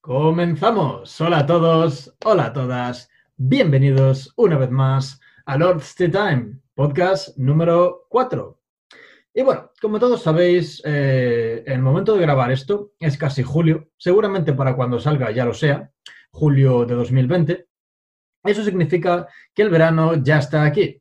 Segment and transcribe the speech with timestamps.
[0.00, 1.20] Comenzamos.
[1.20, 3.08] Hola a todos, hola a todas.
[3.36, 8.58] Bienvenidos una vez más a Lord's Tea Time, podcast número 4.
[9.34, 14.52] Y bueno, como todos sabéis, eh, el momento de grabar esto es casi julio, seguramente
[14.52, 15.90] para cuando salga ya lo sea,
[16.32, 17.66] julio de 2020.
[18.44, 21.00] Eso significa que el verano ya está aquí.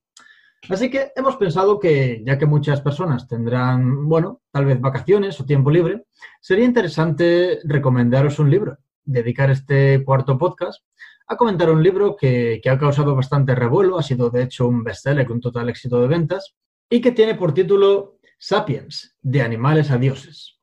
[0.68, 5.46] Así que hemos pensado que, ya que muchas personas tendrán, bueno, tal vez vacaciones o
[5.46, 6.04] tiempo libre,
[6.42, 8.78] sería interesante recomendaros un libro
[9.10, 10.84] dedicar este cuarto podcast
[11.28, 15.28] a comentar un libro que, ha causado bastante revuelo, ha sido de hecho un bestseller
[15.28, 16.56] con total éxito de ventas
[16.90, 20.58] y que tiene por título Sapiens, de animales a dioses.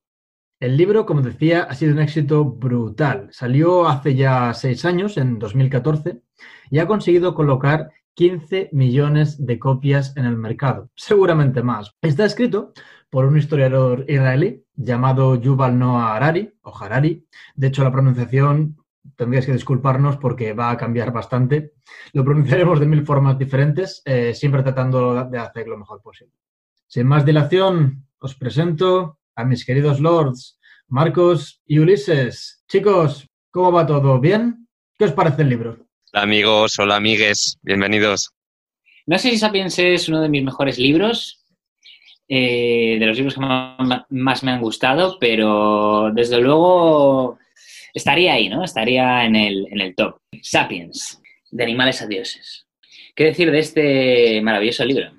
[0.58, 3.28] El libro, como decía, ha sido un éxito brutal.
[3.30, 6.22] Salió hace ya seis años, en 2014,
[6.70, 11.94] y ha conseguido colocar 15 millones de copias en el mercado, seguramente más.
[12.00, 12.72] Está escrito
[13.10, 17.26] por un historiador israelí llamado Yuval Noah Harari, o Harari.
[17.54, 18.78] De hecho, la pronunciación
[19.16, 21.74] tendríais que disculparnos porque va a cambiar bastante.
[22.14, 26.32] Lo pronunciaremos de mil formas diferentes, eh, siempre tratando de hacer lo mejor posible.
[26.86, 32.64] Sin más dilación, os presento a mis queridos lords, Marcos y Ulises.
[32.66, 34.18] Chicos, ¿cómo va todo?
[34.20, 34.68] ¿Bien?
[34.98, 35.85] ¿Qué os parece el libro?
[36.16, 38.30] Hola amigos, hola amigues, bienvenidos.
[39.04, 41.44] No sé si Sapiens es uno de mis mejores libros,
[42.26, 43.40] eh, de los libros que
[44.08, 47.38] más, me han gustado, pero desde luego
[47.92, 48.64] estaría ahí, ¿no?
[48.64, 50.16] Estaría en el, en el top.
[50.40, 52.66] Sapiens, de animales a dioses.
[53.14, 55.10] ¿Qué decir de este maravilloso libro?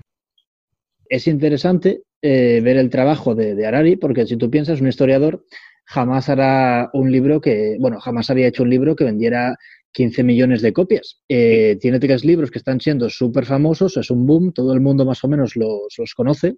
[1.07, 5.45] Es interesante eh, ver el trabajo de, de, Harari, porque si tú piensas, un historiador
[5.85, 9.55] jamás hará un libro que, bueno, jamás había hecho un libro que vendiera
[9.93, 11.21] 15 millones de copias.
[11.27, 15.05] Eh, tiene tres libros que están siendo súper famosos, es un boom, todo el mundo
[15.05, 16.55] más o menos los, conoce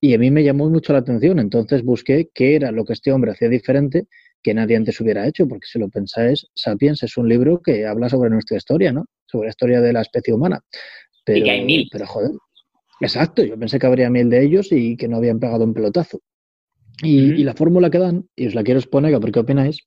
[0.00, 1.38] y a mí me llamó mucho la atención.
[1.38, 4.06] Entonces busqué qué era lo que este hombre hacía diferente
[4.42, 8.08] que nadie antes hubiera hecho, porque si lo pensáis, Sapiens es un libro que habla
[8.08, 9.04] sobre nuestra historia, ¿no?
[9.26, 10.60] Sobre la historia de la especie humana.
[11.26, 11.88] Pero, y que hay mil.
[11.92, 12.30] Pero joder,
[13.02, 16.20] exacto, yo pensé que habría mil de ellos y que no habían pegado un pelotazo.
[17.02, 19.86] Y, y la fórmula que dan, y os la quiero exponer, a ver qué opináis,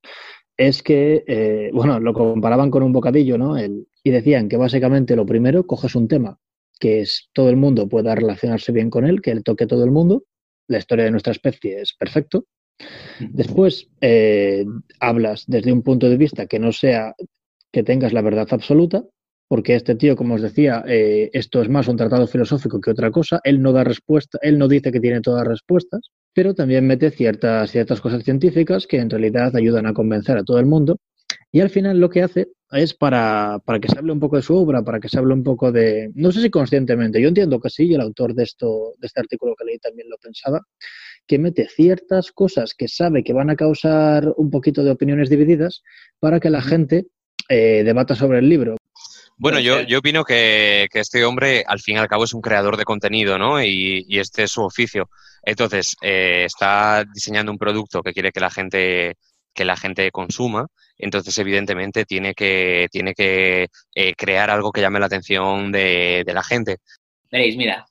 [0.58, 3.58] es que, eh, bueno, lo comparaban con un bocadillo, ¿no?
[3.58, 6.40] El, y decían que básicamente lo primero, coges un tema
[6.80, 9.92] que es todo el mundo pueda relacionarse bien con él, que le toque todo el
[9.92, 10.24] mundo,
[10.68, 12.46] la historia de nuestra especie es perfecto.
[13.20, 14.66] Después eh,
[15.00, 17.16] hablas desde un punto de vista que no sea
[17.72, 19.06] que tengas la verdad absoluta,
[19.48, 23.12] porque este tío, como os decía, eh, esto es más un tratado filosófico que otra
[23.12, 23.40] cosa.
[23.44, 27.12] Él no da respuesta, él no dice que tiene todas las respuestas, pero también mete
[27.12, 30.98] ciertas, ciertas cosas científicas que en realidad ayudan a convencer a todo el mundo.
[31.52, 34.42] Y al final lo que hace es para, para, que se hable un poco de
[34.42, 37.60] su obra, para que se hable un poco de, no sé si conscientemente, yo entiendo
[37.60, 40.62] que sí, y el autor de, esto, de este artículo que leí también lo pensaba,
[41.28, 45.84] que mete ciertas cosas que sabe que van a causar un poquito de opiniones divididas
[46.20, 47.06] para que la gente
[47.50, 48.76] eh, debata sobre el libro.
[49.38, 52.78] Bueno, yo, yo opino que, este hombre al fin y al cabo es un creador
[52.78, 53.64] de contenido, ¿no?
[53.64, 55.10] Y, este es su oficio.
[55.44, 59.16] Entonces, eh, está diseñando un producto que quiere que la gente
[59.54, 60.66] que la gente consuma,
[60.98, 66.42] entonces evidentemente tiene que, tiene que eh, crear algo que llame la atención de, la
[66.42, 66.78] gente.
[67.32, 67.86] Veréis, mira,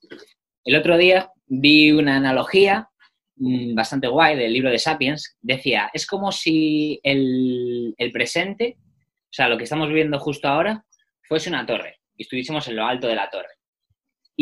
[0.64, 2.88] el otro día vi una analogía
[3.36, 5.36] mm, bastante guay del libro de Sapiens.
[5.40, 10.84] Decía, es como si el, el presente, o sea, lo que estamos viviendo justo ahora,
[11.22, 13.61] fuese una torre y estuviésemos en lo alto de la torre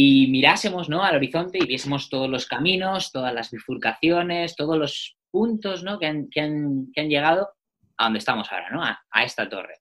[0.02, 1.04] y mirásemos ¿no?
[1.04, 5.98] al horizonte y viésemos todos los caminos, todas las bifurcaciones, todos los puntos ¿no?
[5.98, 7.50] que, han, que, han, que, han, llegado
[7.98, 8.82] a donde estamos ahora, ¿no?
[8.82, 9.74] a, esta torre.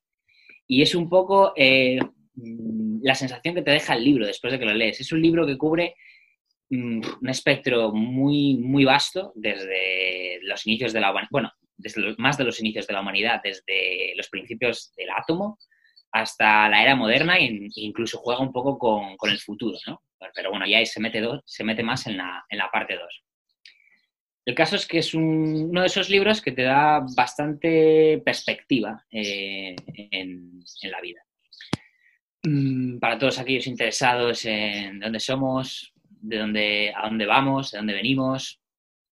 [0.68, 2.00] Y es un poco eh,
[2.35, 5.00] mm, la sensación que te deja el libro después de que lo lees.
[5.00, 5.96] Es un libro que cubre
[6.69, 12.38] mm, un espectro muy, muy vasto desde los inicios de la humanidad, bueno, desde más
[12.38, 15.57] de los inicios de la humanidad, desde los principios del átomo
[16.12, 20.01] hasta la era moderna e incluso juega un poco con, el futuro, ¿no?
[20.34, 23.24] Pero bueno, ya se mete, se mete más en la, en la parte 2.
[24.50, 29.75] El caso es que es uno de esos libros que te da bastante perspectiva eh,
[30.12, 31.21] en, la vida.
[32.44, 37.94] Mm, para todos aquellos interesados en dónde somos, de dónde, a dónde vamos, de dónde
[37.94, 38.60] venimos,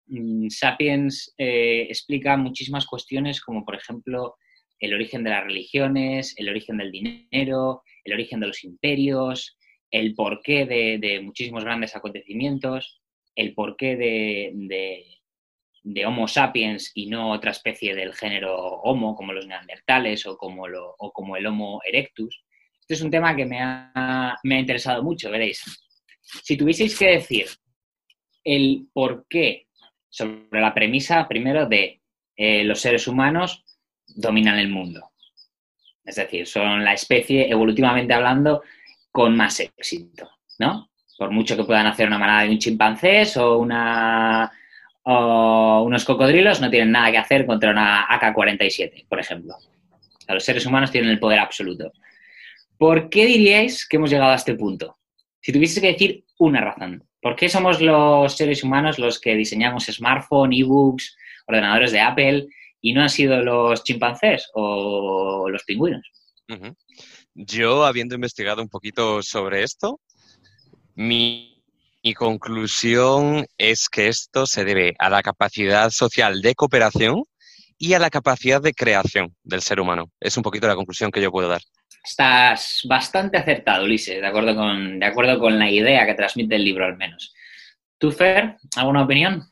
[0.05, 4.35] mm, Sapiens eh, explica muchísimas cuestiones como por ejemplo
[4.79, 9.57] el origen de las religiones, el origen del dinero, el origen de los imperios,
[9.93, 12.99] el porqué de, muchísimos grandes acontecimientos,
[13.35, 14.51] el porqué de,
[15.83, 20.67] de, Homo sapiens y no otra especie del género Homo, como los neandertales o como,
[20.67, 22.43] lo, o como el Homo erectus.
[22.81, 25.63] Este es un tema que me ha, me ha interesado mucho, veréis.
[26.19, 27.45] Si tuvieseis que decir
[28.43, 29.67] el porqué
[30.09, 32.01] sobre la premisa primero de
[32.35, 33.63] eh, los seres humanos
[34.07, 35.11] dominan el mundo.
[36.03, 38.63] Es decir, son la especie, evolutivamente hablando,
[39.13, 40.27] con más éxito,
[40.57, 40.89] ¿no?
[41.17, 44.51] Por mucho que puedan hacer una manada de un chimpancés o, una,
[45.03, 49.55] o unos cocodrilos, no tienen nada que hacer contra una AK-47, por ejemplo.
[50.27, 51.93] los seres humanos tienen el poder absoluto.
[52.75, 54.97] ¿Por qué diríais que hemos llegado a este punto?
[55.39, 59.85] Si tuvieses que decir una razón, ¿por qué somos los seres humanos los que diseñamos
[59.85, 61.15] smartphones, ebooks,
[61.45, 62.47] ordenadores de Apple
[62.81, 66.11] y no han sido los chimpancés o los pingüinos?
[67.35, 69.99] Yo, habiendo investigado un poquito sobre esto,
[70.95, 71.49] mi,
[72.15, 77.23] conclusión es que esto se debe a la capacidad social de cooperación
[77.77, 80.11] y a la capacidad de creación del ser humano.
[80.19, 81.61] Es un poquito la conclusión que yo puedo dar.
[82.03, 86.65] Estás bastante acertado, Ulises, de acuerdo con, de acuerdo con la idea que transmite el
[86.65, 87.33] libro al menos.
[87.97, 89.49] ¿Tú, Fer, alguna opinión?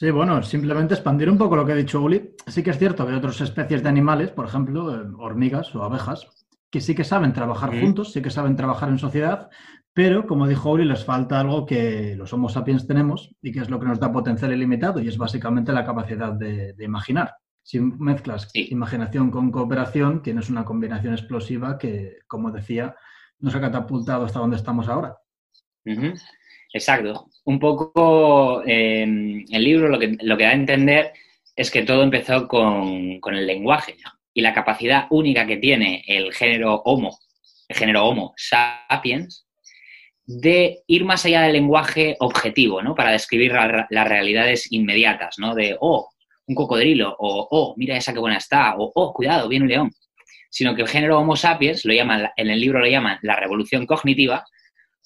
[0.00, 2.34] Sí, bueno, simplemente expandir un poco lo que ha dicho Uli.
[2.46, 5.82] Sí que es cierto que hay otras especies de animales, por ejemplo, eh, hormigas o
[5.82, 6.26] abejas,
[6.70, 9.50] que sí que saben trabajar juntos, sí que saben trabajar en sociedad,
[9.92, 13.68] pero como dijo Uli, les falta algo que los Homo sapiens tenemos y que es
[13.68, 17.34] lo que nos da potencial ilimitado y es básicamente la capacidad de imaginar.
[17.62, 22.96] Si mezclas imaginación con cooperación, tienes una combinación explosiva que, como decía,
[23.38, 25.18] nos ha catapultado hasta donde estamos ahora.
[26.72, 27.29] Exacto.
[27.44, 31.12] Un poco em, el libro lo que, lo que da a entender
[31.56, 33.96] es que todo empezó con, con el lenguaje
[34.32, 37.18] y la capacidad única que tiene el género Homo,
[37.68, 39.46] el género Homo sapiens,
[40.24, 42.94] de ir más allá del lenguaje objetivo, ¿no?
[42.94, 45.54] Para describir las realidades inmediatas, ¿no?
[45.54, 46.08] De, oh,
[46.46, 49.90] un cocodrilo, o oh, mira esa que buena está, o oh, cuidado, viene un león.
[50.48, 53.86] Sino que el género Homo sapiens, lo llaman, en el libro lo llaman la revolución
[53.86, 54.44] cognitiva,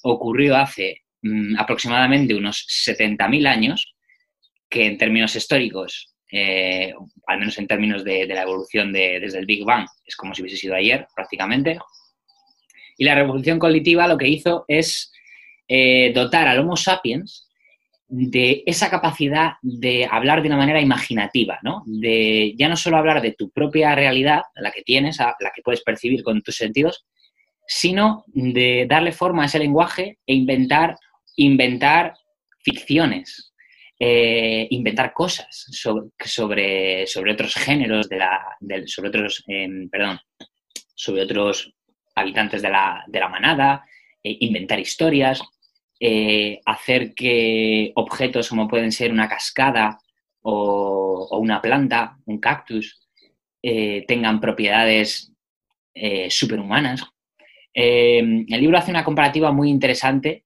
[0.02, 3.94] ocurrió hace mm, aproximadamente unos 70.000 años,
[4.68, 6.92] que en términos históricos, eh,
[7.26, 10.58] al menos en términos de, la evolución desde el Big Bang, es como si hubiese
[10.58, 11.78] sido ayer prácticamente.
[12.96, 15.12] Y la revolución cognitiva lo que hizo es
[15.68, 17.48] eh, dotar al Homo sapiens
[18.06, 21.82] de esa capacidad de hablar de una manera imaginativa, ¿no?
[21.86, 25.82] De ya no solo hablar de tu propia realidad, la que tienes, la que puedes
[25.82, 27.06] percibir con tus sentidos,
[27.66, 30.96] sino de darle forma a ese lenguaje e inventar,
[31.36, 32.14] inventar
[32.64, 33.52] ficciones,
[33.98, 40.18] eh, inventar cosas sobre, sobre, otros géneros de la, sobre otros, em, perdón,
[40.94, 41.72] sobre otros
[42.14, 43.84] habitantes de la, de la manada,
[44.22, 45.40] eh, inventar historias,
[46.00, 49.98] eh, hacer que objetos como pueden ser una cascada
[50.42, 53.00] o, una planta, un cactus,
[54.06, 55.32] tengan propiedades
[56.28, 57.02] superhumanas.
[57.72, 60.43] el libro hace una comparativa muy interesante.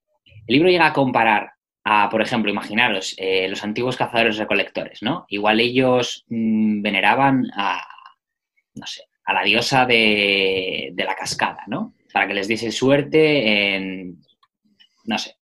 [0.49, 1.53] El libro llega a comparar
[1.85, 3.15] a, por ejemplo, imaginaros,
[3.49, 5.27] los antiguos cazadores recolectores, ¿no?
[5.29, 7.87] Igual ellos mm, veneraban a,
[8.75, 11.95] no sé, a la diosa de, la cascada, ¿no?
[12.15, 14.23] Para que les diese suerte en,
[15.05, 15.37] no sé,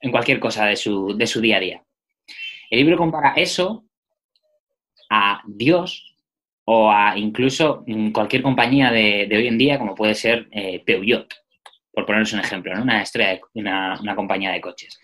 [0.00, 1.84] en cualquier cosa de su, día a día.
[2.70, 3.84] El libro compara eso
[5.10, 6.16] a Dios
[6.64, 11.45] o a incluso cualquier compañía de, hoy en día, como puede ser eh, Peugeot,
[11.96, 12.82] por poneros un ejemplo, ¿no?
[12.82, 14.98] una, estrella una, compañía de coches.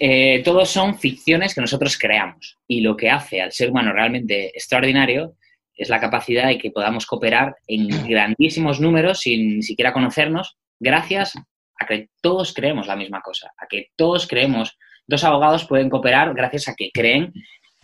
[0.00, 4.46] Eh, todos son ficciones que nosotros creamos y lo que hace al ser humano realmente
[4.46, 5.34] extraordinario
[5.74, 11.34] es la capacidad de que podamos cooperar en grandísimos números sin siquiera conocernos gracias
[11.78, 16.32] a que todos creemos la misma cosa, a que todos creemos, dos abogados pueden cooperar
[16.32, 17.34] gracias a que creen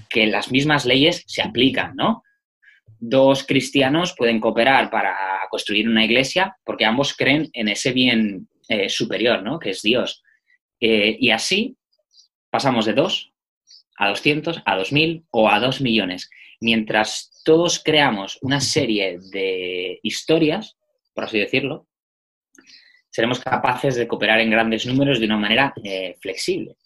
[0.09, 2.23] que las mismas leyes se aplican, ¿no?
[2.99, 5.15] Dos cristianos pueden cooperar para
[5.51, 9.59] construir una iglesia porque ambos creen en ese bien eh, superior, ¿no?
[9.59, 10.23] Que es Dios.
[10.81, 11.77] Eh, y así
[12.51, 13.33] pasamos de dos
[13.97, 16.31] a 200, a 2000 o a 2 millones.
[16.61, 20.77] Mientras todos creamos una serie de historias,
[21.15, 21.87] por así decirlo,
[23.11, 26.77] seremos capaces de cooperar en grandes números de una manera eh, flexible.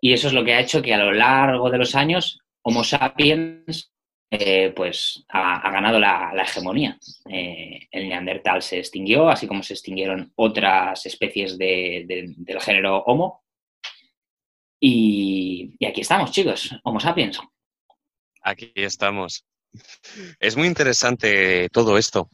[0.00, 2.84] Y eso es lo que ha hecho que a lo largo de los años Homo
[2.84, 3.92] sapiens
[4.30, 6.98] eh, pues ha, ganado la, hegemonía.
[7.30, 13.42] Eh, el neandertal se extinguió, así como se extinguieron otras especies del género Homo.
[14.80, 17.40] Y, y aquí estamos, chicos, Homo sapiens.
[18.42, 19.44] Aquí estamos.
[20.40, 22.28] Es muy interesante todo esto,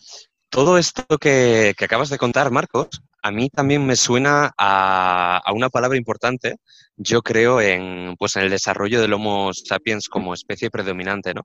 [0.54, 5.98] todo esto que, acabas de contar, Marcos, a mí también me suena a, una palabra
[5.98, 6.58] importante,
[6.96, 11.42] yo creo, en, pues en el desarrollo del Homo sapiens como especie predominante, ¿no?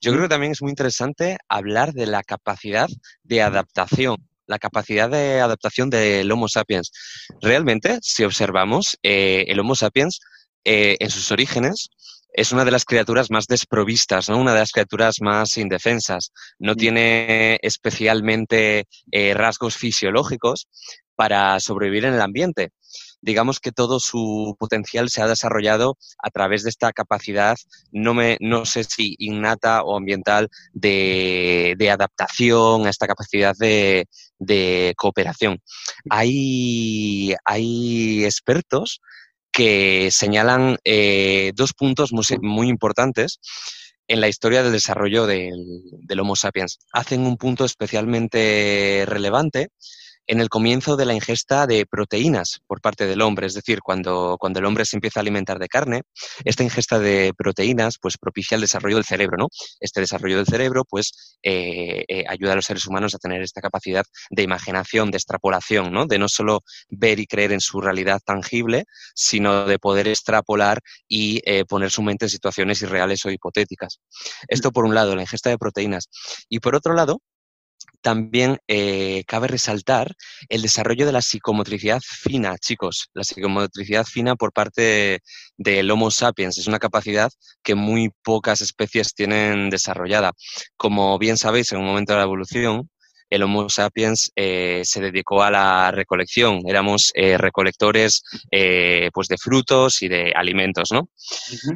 [0.00, 2.88] Yo creo que también es muy interesante hablar de la capacidad
[3.24, 6.92] de adaptación, la capacidad de adaptación del Homo sapiens.
[7.40, 10.20] Realmente, si observamos, eh, el Homo sapiens
[10.64, 11.88] eh, en sus orígenes
[12.32, 14.38] es una de las criaturas más desprovistas, ¿no?
[14.38, 16.30] Una de las criaturas más indefensas.
[16.58, 20.68] No tiene especialmente eh, rasgos fisiológicos
[21.16, 22.70] para sobrevivir en el ambiente
[23.20, 27.56] digamos que todo su potencial se ha desarrollado a través de esta capacidad,
[27.92, 34.06] no, me, no sé si innata o ambiental, de, adaptación, a esta capacidad de,
[34.96, 35.58] cooperación.
[36.10, 39.00] Hay, hay expertos
[39.50, 43.40] que señalan eh, dos puntos muy, importantes
[44.06, 46.78] en la historia del desarrollo del, del, Homo sapiens.
[46.92, 49.70] Hacen un punto especialmente relevante
[50.28, 54.36] en el comienzo de la ingesta de proteínas por parte del hombre, es decir, cuando,
[54.38, 56.02] cuando el hombre se empieza a alimentar de carne,
[56.44, 59.48] esta ingesta de proteínas pues propicia el desarrollo del cerebro, ¿no?
[59.80, 63.62] Este desarrollo del cerebro pues eh, eh, ayuda a los seres humanos a tener esta
[63.62, 66.06] capacidad de imaginación, de extrapolación, ¿no?
[66.06, 71.40] De no solo ver y creer en su realidad tangible, sino de poder extrapolar y
[71.46, 73.98] eh, poner su mente en situaciones irreales o hipotéticas.
[74.46, 76.10] Esto por un lado, la ingesta de proteínas.
[76.50, 77.22] Y por otro lado,
[78.00, 80.14] también eh, cabe resaltar
[80.48, 83.08] el desarrollo de la psicomotricidad fina, chicos.
[83.14, 85.20] La psicomotricidad fina por parte
[85.56, 87.30] del Homo sapiens es una capacidad
[87.62, 90.32] que muy pocas especies tienen desarrollada.
[90.76, 92.88] Como bien sabéis, en un momento de la evolución,
[93.30, 96.62] el Homo sapiens eh, se dedicó a la recolección.
[96.66, 101.10] Éramos eh, recolectores pues de frutos y de alimentos, ¿no?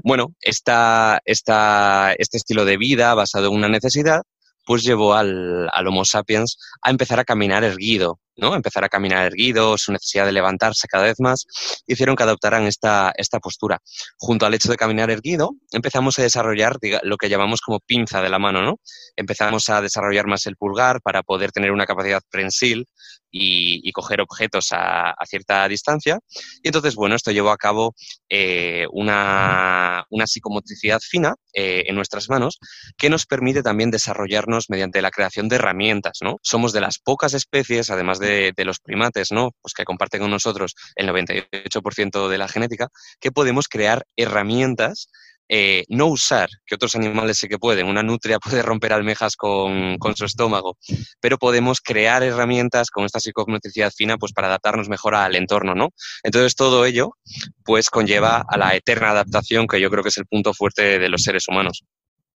[0.02, 4.22] Bueno, esta, esta, este estilo de vida basado en una necesidad
[4.64, 8.54] pues llevó al, al, Homo sapiens a empezar a caminar erguido, ¿no?
[8.54, 11.46] Empezar a caminar erguido, su necesidad de levantarse cada vez más,
[11.86, 13.78] hicieron que adoptaran esta, esta postura.
[14.18, 18.28] Junto al hecho de caminar erguido, empezamos a desarrollar lo que llamamos como pinza de
[18.28, 18.76] la mano, ¿no?
[19.16, 22.86] Empezamos a desarrollar más el pulgar para poder tener una capacidad prensil
[23.32, 26.20] y, coger objetos a, cierta distancia.
[26.62, 27.94] Y entonces, bueno, esto llevó a cabo
[28.28, 32.58] eh, una, psicomotricidad fina eh, en nuestras manos
[32.96, 36.38] que nos permite también desarrollarnos mediante la creación de herramientas, ¿no?
[36.42, 39.50] Somos de las pocas especies, además de, de los primates, ¿no?
[39.60, 42.88] Pues que comparten con nosotros el 98% de la genética,
[43.20, 45.08] que podemos crear herramientas
[45.54, 49.98] eh, no usar, que otros animales sí que pueden, una nutria puede romper almejas con,
[50.14, 50.78] su estómago,
[51.20, 55.90] pero podemos crear herramientas con esta psicomotricidad fina pues para adaptarnos mejor al entorno, ¿no?
[56.22, 57.18] Entonces todo ello
[57.64, 61.08] pues conlleva a la eterna adaptación que yo creo que es el punto fuerte de
[61.10, 61.84] los seres humanos.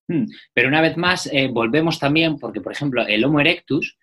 [0.09, 3.97] Hmm, pero una vez más, eh, volvemos también, porque por ejemplo el Homo erectus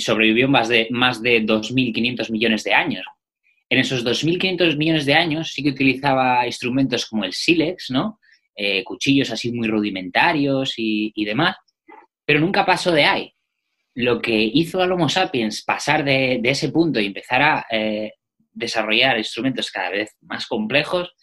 [0.00, 3.04] sobrevivió más de, más de 2.500 millones de años.
[3.68, 8.20] En esos 2.500 millones de años sí que utilizaba instrumentos como el sílex, ¿no?
[8.56, 11.56] Eh, cuchillos así muy rudimentarios y, demás,
[12.24, 13.34] pero nunca pasó de ahí.
[13.94, 18.12] Lo que hizo al Homo sapiens pasar de, ese punto y empezar a eh,
[18.52, 21.14] desarrollar instrumentos cada vez más complejos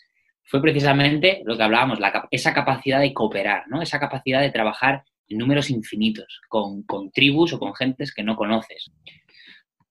[0.43, 1.99] fue precisamente lo que hablábamos,
[2.31, 3.81] esa capacidad de cooperar, ¿no?
[3.81, 5.05] esa capacidad de trabajar
[5.37, 8.91] números infinitos, con, tribus o con gentes que no conoces.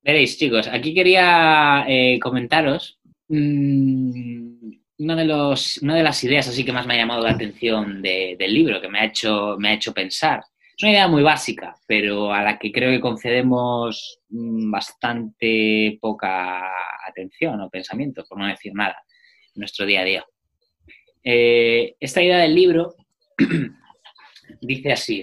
[0.03, 6.65] Veréis, chicos, aquí quería eh, comentaros mm, una de, los, una de las ideas así
[6.65, 9.75] que más me ha llamado la atención del libro, que me ha, hecho, me ha
[9.75, 10.43] hecho pensar.
[10.77, 16.63] Es una idea muy básica, pero a la que creo que concedemos mm, bastante poca
[17.07, 18.97] atención o pensamiento, por no decir nada,
[19.55, 20.25] en nuestro día a día.
[21.23, 22.95] Eh, esta idea del libro
[24.61, 25.23] dice así,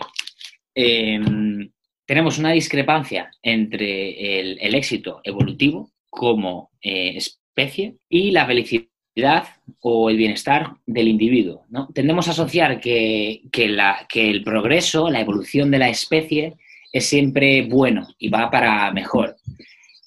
[0.76, 1.70] em,
[2.06, 9.48] tenemos una discrepancia entre el, éxito evolutivo como eh, especie y la felicidad
[9.82, 11.66] o el bienestar del individuo.
[11.70, 11.90] ¿no?
[11.94, 16.56] Tendemos a asociar que, la, que el progreso, la evolución de la especie
[16.94, 19.36] es siempre bueno y va para mejor.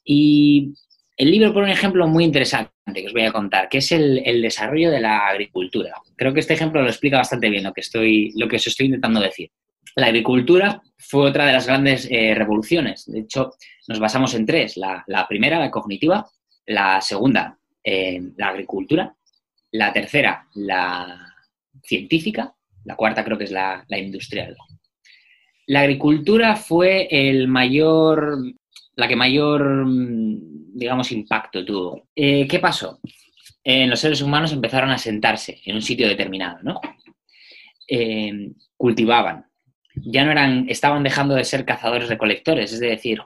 [0.05, 0.75] Y
[1.21, 4.41] el libro pone un ejemplo muy interesante que os voy a contar, que es el,
[4.41, 5.93] desarrollo de la agricultura.
[6.17, 8.87] Creo que este ejemplo lo explica bastante bien lo que, estoy, lo que os estoy
[8.87, 9.51] intentando decir.
[9.97, 13.05] La agricultura fue otra de las grandes eh, revoluciones.
[13.05, 13.53] De hecho,
[13.87, 14.79] nos basamos en tres.
[14.79, 16.27] La, la primera, la cognitiva,
[16.65, 19.15] la segunda, la agricultura,
[19.73, 21.35] la tercera, la
[21.83, 24.57] científica, la cuarta creo que es la, industrial.
[25.67, 28.39] La agricultura fue el mayor,
[29.01, 32.09] la que mayor, digamos, impacto tuvo.
[32.15, 33.01] Eh, ¿Qué pasó?
[33.65, 36.81] En los seres humanos empezaron a sentarse en un sitio determinado, ¿no?
[37.89, 39.47] Eh, cultivaban.
[39.95, 43.21] Ya no eran, estaban dejando de ser cazadores-recolectores, es decir,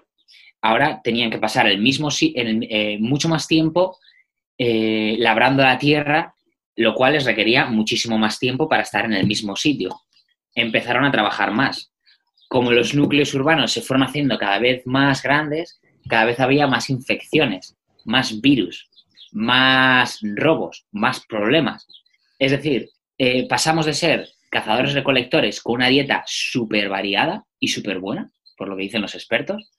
[0.63, 3.99] ahora tenían que pasar el mismo, eh, mucho más tiempo
[4.57, 6.35] eh, labrando la tierra,
[6.77, 10.01] lo cual les requería muchísimo más tiempo para estar en el mismo sitio.
[10.55, 11.93] Empezaron a trabajar más.
[12.55, 16.89] Como los núcleos urbanos se fueron haciendo cada vez más grandes, cada vez había más
[16.89, 18.89] infecciones, más virus,
[19.33, 21.89] más robos, más problemas.
[22.39, 28.31] Es decir, eh, pasamos de ser cazadores-recolectores con una dieta súper variada y súper buena,
[28.57, 29.73] por lo que dicen los expertos,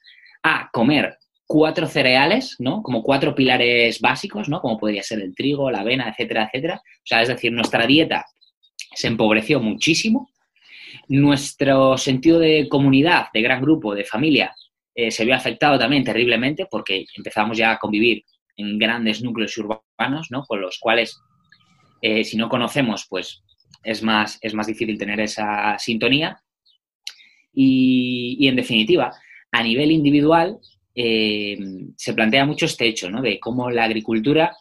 [0.44, 1.18] a comer
[1.48, 2.84] cuatro cereales, ¿no?
[2.84, 4.60] Como cuatro pilares básicos, ¿no?
[4.60, 6.82] Como podría ser el trigo, la avena, etcétera, etcétera.
[6.84, 8.26] O sea, es decir, nuestra dieta
[8.94, 10.30] se empobreció muchísimo,
[11.08, 14.54] nuestro sentido de comunidad, de gran grupo, de familia,
[14.94, 18.24] eh, se vio afectado también terriblemente porque empezamos ya a convivir
[18.58, 20.44] en grandes núcleos urbanos, ¿no?
[20.44, 21.20] Con los cuales,
[22.02, 23.44] eh, si no conocemos, pues
[23.84, 26.42] es más, es más difícil tener esa sintonía.
[27.54, 29.12] Y, en definitiva,
[29.52, 30.58] a nivel individual,
[30.94, 31.58] eh,
[31.96, 33.22] se plantea mucho este hecho, ¿no?
[33.22, 34.56] De cómo la agricultura,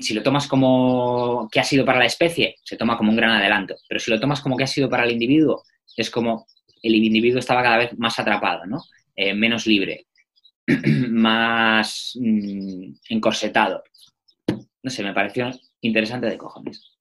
[0.00, 3.30] si lo tomas como que ha sido para la especie, se toma como un gran
[3.30, 3.74] adelanto.
[3.88, 5.64] Pero si lo tomas como que ha sido para el individuo,
[5.96, 6.46] es como
[6.82, 8.82] el individuo estaba cada vez más atrapado, ¿no?
[9.16, 10.06] Eh, menos libre,
[11.10, 13.82] más mm, encorsetado.
[14.82, 16.92] No sé, me pareció interesante de cojones.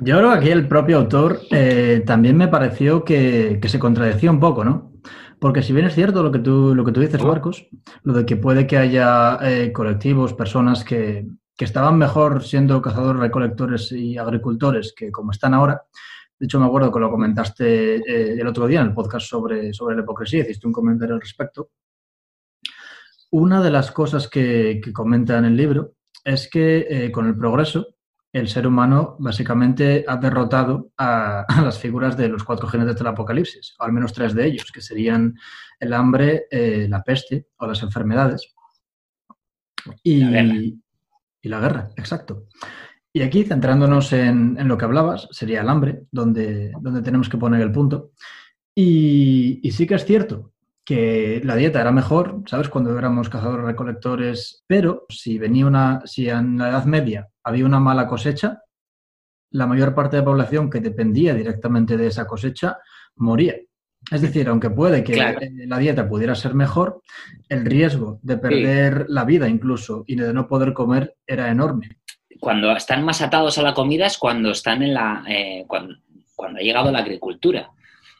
[0.00, 4.40] Yo creo que aquí el propio autor eh, también me pareció que, se contradecía un
[4.40, 4.92] poco, ¿no?
[5.40, 7.66] Porque si bien es cierto lo que tú, lo que tú dices, Marcos,
[8.02, 13.20] lo de que puede que haya eh, colectivos, personas que, que, estaban mejor siendo cazadores,
[13.20, 15.82] recolectores y agricultores que como están ahora,
[16.38, 19.72] de hecho, me acuerdo que lo comentaste eh, el otro día en el podcast sobre,
[19.72, 21.70] sobre la hipocresía, hiciste un comentario al respecto.
[23.30, 25.94] Una de las cosas que, comenta en el libro
[26.24, 27.96] es que eh, con el progreso
[28.32, 33.74] el ser humano básicamente ha derrotado a, las figuras de los cuatro jinetes del apocalipsis,
[33.78, 35.34] o al menos tres de ellos, que serían
[35.80, 38.54] el hambre, eh, la peste o las enfermedades.
[40.02, 40.22] Y
[41.46, 42.48] y la guerra, exacto.
[43.12, 47.62] Y aquí, centrándonos en, lo que hablabas, sería el hambre, donde, donde tenemos que poner
[47.62, 48.10] el punto.
[48.74, 50.52] Y, sí que es cierto
[50.84, 52.68] que la dieta era mejor, ¿sabes?
[52.68, 57.80] Cuando éramos cazadores recolectores, pero si venía una, si en la Edad Media había una
[57.80, 58.62] mala cosecha,
[59.50, 62.78] la mayor parte de la población que dependía directamente de esa cosecha
[63.16, 63.54] moría.
[64.10, 65.16] Es decir, aunque puede que
[65.66, 67.02] la dieta pudiera ser mejor,
[67.48, 71.98] el riesgo de perder la vida incluso y de no poder comer era enorme
[72.40, 75.94] cuando están más atados a la comida es cuando están en la eh, cuando,
[76.38, 77.70] ha llegado la agricultura.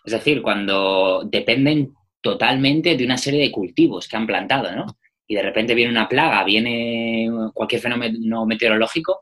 [0.04, 4.86] Es decir, cuando dependen totalmente de una serie de cultivos que han plantado, ¿no?
[5.26, 9.20] Y de repente viene una plaga, viene cualquier fenómeno meteorológico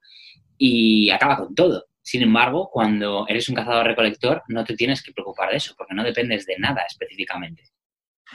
[0.59, 1.87] y acaba con todo.
[2.05, 6.05] Sin embargo, cuando eres un cazador-recolector, no te tienes que preocupar de eso, porque no
[6.05, 7.63] dependes de nada específicamente.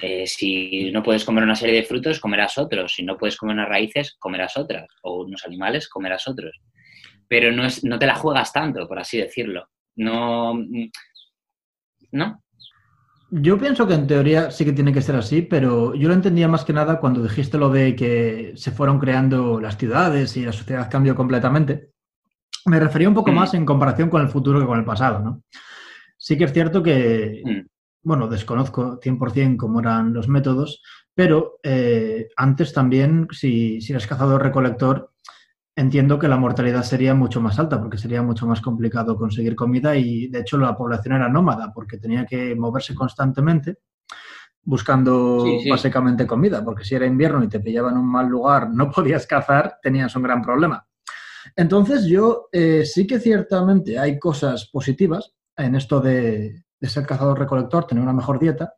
[0.01, 2.95] Eh, si no puedes comer una serie de frutos, comerás otros.
[2.95, 4.87] Si no puedes comer unas raíces, comerás otras.
[5.03, 6.59] O unos animales, comerás otros.
[7.27, 9.69] Pero no, es, no te la juegas tanto, por así decirlo.
[9.95, 10.55] No.
[12.11, 12.43] ¿No?
[13.29, 16.47] Yo pienso que en teoría sí que tiene que ser así, pero yo lo entendía
[16.47, 20.53] más que nada cuando dijiste lo de que se fueron creando las ciudades y la
[20.53, 21.88] sociedad cambió completamente.
[22.65, 23.35] Me refería un poco mm.
[23.35, 25.43] más en comparación con el futuro que con el pasado, ¿no?
[26.17, 30.81] Sí que es cierto que, mm bueno, desconozco 100% cómo eran los métodos,
[31.13, 35.11] pero eh, antes también, si, si eres cazador-recolector,
[35.75, 39.95] entiendo que la mortalidad sería mucho más alta porque sería mucho más complicado conseguir comida
[39.95, 43.77] y de hecho la población era nómada porque tenía que moverse constantemente
[44.61, 48.89] buscando básicamente comida, porque si era invierno y te pillaban en un mal lugar, no
[48.91, 50.85] podías cazar, tenías un gran problema.
[51.55, 58.03] Entonces yo eh, sí que ciertamente hay cosas positivas en esto de, ser cazador-recolector, tener
[58.03, 58.73] una mejor dieta,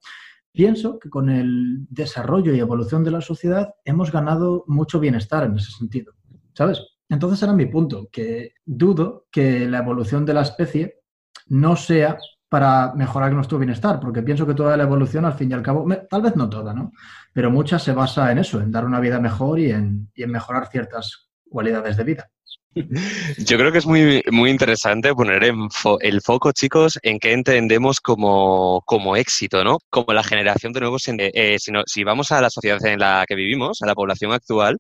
[0.52, 5.56] pienso que con el desarrollo y evolución de la sociedad hemos ganado mucho bienestar en
[5.56, 6.14] ese sentido,
[6.54, 6.82] ¿sabes?
[7.10, 11.02] Entonces era mi punto, que dudo que la evolución de la especie
[11.48, 12.18] no sea
[12.50, 15.86] para mejorar nuestro bienestar, porque pienso que toda la evolución, al fin y al cabo,
[16.10, 16.92] tal vez no toda, ¿no?
[17.32, 21.32] Pero mucha se basa en eso, en dar una vida mejor y en mejorar ciertas
[21.52, 22.32] cualidades de vida.
[22.74, 29.16] Yo creo que es muy, muy interesante poner el foco, chicos, en qué entendemos como,
[29.18, 29.80] éxito, ¿no?
[29.90, 31.04] Como la generación de nuevos...
[31.08, 34.78] Eh, si, si vamos a la sociedad en la que vivimos, a la población actual,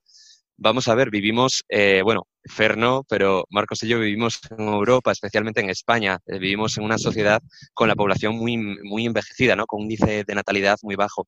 [0.62, 5.60] vamos a ver, vivimos, eh, bueno, Ferno, pero Marcos y yo vivimos en Europa, especialmente
[5.60, 7.41] en España, eh, vivimos en una sociedad
[7.74, 9.65] con la población muy, muy envejecida, ¿no?
[9.65, 11.28] Con un índice de natalidad muy bajo.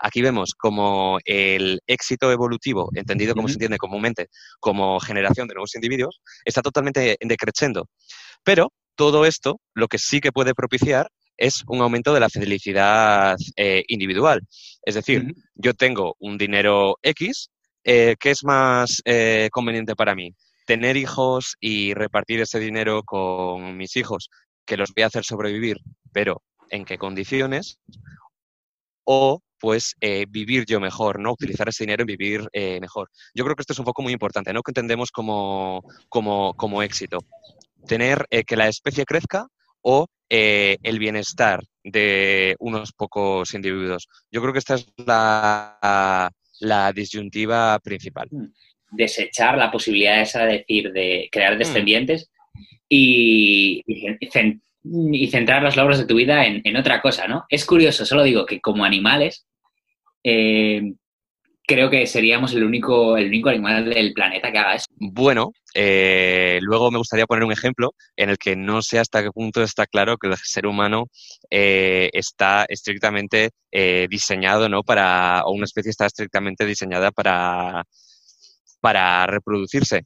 [0.00, 4.28] Aquí vemos como el éxito evolutivo, entendido como se entiende comúnmente,
[4.60, 7.88] como generación de nuevos individuos, está totalmente decreciendo.
[8.42, 13.36] Pero todo esto, lo que sí que puede propiciar es un aumento de la felicidad
[13.56, 14.42] eh, individual.
[14.82, 17.50] Es decir, yo tengo un dinero X,
[17.84, 20.34] eh, ¿qué es más eh, conveniente para mí?
[20.66, 24.30] ¿Tener hijos y repartir ese dinero con mis hijos,
[24.64, 25.76] que los voy a hacer sobrevivir,
[26.10, 27.78] pero en qué condiciones?
[29.04, 31.32] O pues eh, vivir yo mejor, ¿no?
[31.32, 32.48] Utilizar ese dinero en vivir
[32.80, 33.10] mejor.
[33.34, 34.62] Yo creo que esto es un poco muy importante, ¿no?
[34.62, 37.18] Que entendemos como, como, como éxito.
[37.86, 39.46] tener que la especie crezca
[39.82, 44.08] o el bienestar de unos pocos individuos.
[44.30, 48.28] Yo creo que esta es la, la disyuntiva principal.
[48.30, 48.46] Mm.
[48.90, 52.30] Desechar la posibilidad esa de decir de crear descendientes
[52.88, 57.44] y, y, centrar las logros de tu vida en, otra cosa, ¿no?
[57.48, 59.46] Es curioso, solo digo que como animales
[60.22, 60.94] eh,
[61.66, 64.86] creo que seríamos el único, el único animal del planeta que haga eso.
[64.96, 69.30] Bueno, eh, luego me gustaría poner un ejemplo en el que no sé hasta qué
[69.30, 71.06] punto está claro que el ser humano
[71.50, 74.82] eh, está estrictamente eh, diseñado, ¿no?
[74.82, 77.84] Para, o una especie está estrictamente diseñada para,
[78.80, 80.02] para reproducirse.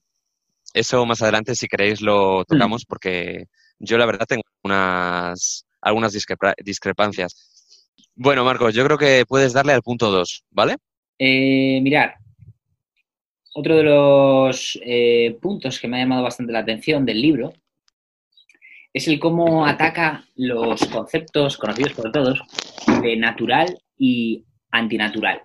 [0.75, 3.47] Eso más adelante, si queréis, lo tocamos porque
[3.79, 6.13] yo la verdad tengo unas, algunas
[6.65, 7.59] discrepancias.
[8.15, 10.77] Bueno, Marcos, yo creo que puedes darle al punto 2, ¿vale?
[11.19, 12.15] Eh, mirar,
[13.55, 17.53] otro de los eh, puntos que me ha llamado bastante la atención del libro
[18.93, 22.41] es el cómo ataca los conceptos conocidos por todos
[23.03, 25.43] de natural y antinatural.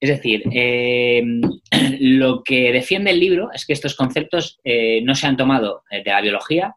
[0.00, 1.22] Es decir, eh,
[2.00, 4.58] lo que defiende el libro es que estos conceptos
[5.02, 6.74] no se han tomado de la biología,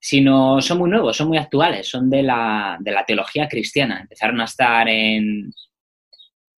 [0.00, 4.00] sino son muy nuevos, son muy actuales, son de la, teología cristiana.
[4.00, 5.52] Empezaron a estar en,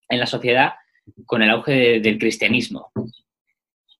[0.09, 0.72] en la sociedad
[1.26, 2.90] con el auge del cristianismo.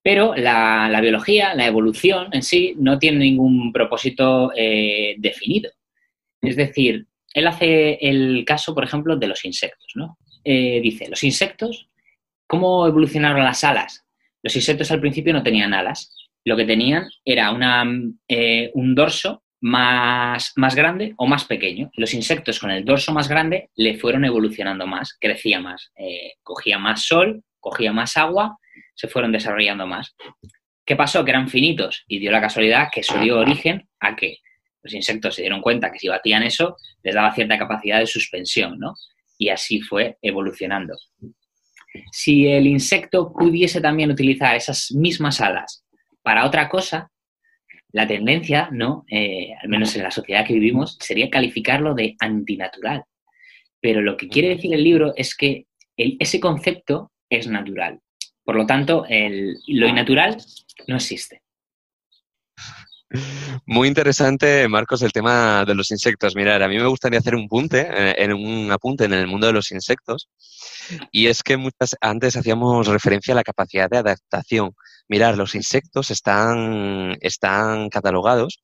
[0.03, 5.71] Pero la, biología, la evolución en sí, no tiene ningún propósito eh, definido.
[6.43, 9.93] Es decir, él hace el caso, por ejemplo, de los insectos.
[9.95, 10.19] ¿no?
[10.45, 11.89] Eh, dice, los insectos,
[12.47, 14.05] ¿cómo evolucionaron las alas?
[14.43, 16.15] Los insectos al principio no tenían alas.
[16.45, 17.85] Lo que tenían era una,
[18.29, 21.91] eh, un dorso más, más grande o más pequeño.
[21.97, 26.79] Los insectos con el dorso más grande le fueron evolucionando más, crecía más, eh, cogía
[26.79, 28.59] más sol, cogía más agua,
[28.95, 30.15] se fueron desarrollando más.
[30.85, 31.25] ¿Qué pasó?
[31.25, 34.37] Que eran finitos y dio la casualidad que eso dio origen a que
[34.83, 38.79] los insectos se dieron cuenta que si batían eso les daba cierta capacidad de suspensión,
[38.79, 38.93] ¿no?
[39.39, 40.95] Y así fue evolucionando.
[42.13, 45.87] Si el insecto pudiese también utilizar esas mismas alas
[46.21, 47.11] para otra cosa,
[47.95, 49.07] la tendencia, ¿no?
[49.09, 53.05] Eh, al menos en la sociedad que vivimos, sería calificarlo de antinatural.
[53.81, 58.01] Pero lo que quiere decir el libro es que ese concepto es natural.
[58.43, 60.37] Por lo tanto, lo innatural
[60.89, 61.43] no existe.
[63.67, 66.35] Muy interesante, Marcos, el tema de los insectos.
[66.35, 69.47] Mirar, a mí me gustaría hacer un punte, eh, en un apunte en el mundo
[69.47, 70.29] de los insectos,
[71.13, 74.75] y es que muchas antes hacíamos referencia a la capacidad de adaptación.
[75.09, 77.17] Mirar, los insectos están,
[77.91, 78.61] catalogados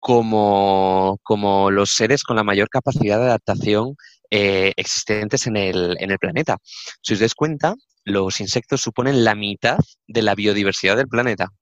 [0.00, 3.96] como, como los seres con la mayor capacidad de adaptación
[4.30, 6.56] eh, existentes en el, en el planeta.
[7.02, 7.74] Si os dais cuenta,
[8.04, 11.52] los insectos suponen la mitad de la biodiversidad del planeta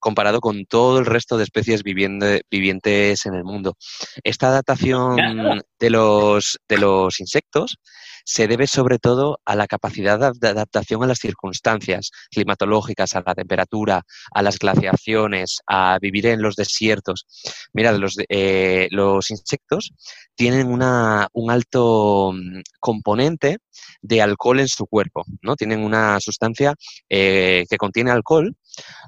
[0.00, 3.76] comparado con todo el resto de especies vivientes en el mundo.
[4.24, 7.78] Esta adaptación de los, de los insectos
[8.24, 13.34] se debe sobre todo a la capacidad de adaptación a las circunstancias climatológicas, a la
[13.34, 17.26] temperatura, a las glaciaciones, a vivir en los desiertos.
[17.72, 19.92] Mirad, los, eh, los insectos
[20.34, 23.58] tienen una, un alto mm, componente
[24.00, 25.56] de alcohol en su cuerpo, ¿no?
[25.56, 26.74] Tienen una sustancia
[27.08, 28.54] eh, que contiene alcohol,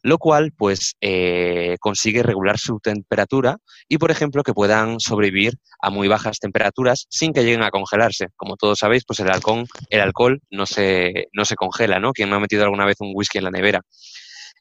[0.02, 3.56] lo cual pues eh, consigue regular su temperatura
[3.88, 8.28] y, por ejemplo, que puedan sobrevivir a muy bajas temperaturas sin que lleguen a congelarse.
[8.36, 12.12] Como todos sabéis, pues el alcohol, el alcohol no se, no se congela, ¿no?
[12.12, 13.80] Quien no ha metido alguna vez un whisky en la nevera.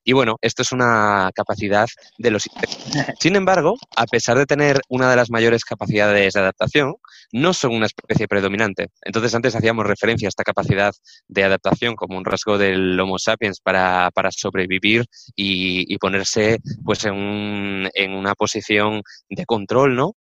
[0.03, 1.87] Y bueno, esto es una capacidad
[2.17, 2.43] de los.
[3.19, 6.95] Sin embargo, a pesar de tener una de las mayores capacidades de adaptación,
[7.31, 8.87] no son una especie predominante.
[9.03, 10.93] Entonces, antes hacíamos referencia a esta capacidad
[11.27, 18.13] de adaptación como un rasgo del Homo sapiens para, sobrevivir y, ponerse pues en, en
[18.13, 20.15] una posición de control, ¿no?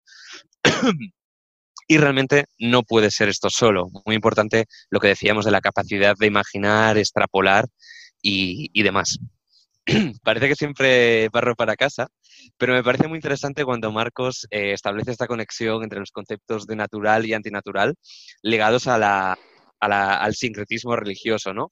[1.87, 3.89] Y realmente no puede ser esto solo.
[4.05, 7.65] Muy importante lo que decíamos de la capacidad de imaginar, extrapolar
[8.21, 9.19] y, y demás.
[10.23, 12.07] parece que siempre barro para casa,
[12.57, 16.75] pero me parece muy interesante cuando Marcos eh, establece esta conexión entre los conceptos de
[16.75, 17.95] natural y antinatural
[18.43, 19.37] ligados a la,
[19.79, 21.71] al sincretismo religioso, ¿no?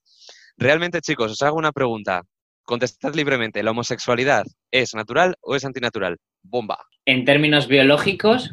[0.58, 2.24] Realmente, chicos, os hago una pregunta.
[2.64, 6.18] Contestad libremente, ¿la homosexualidad es natural o es antinatural?
[6.44, 6.78] Bomba.
[7.06, 8.52] En términos biológicos,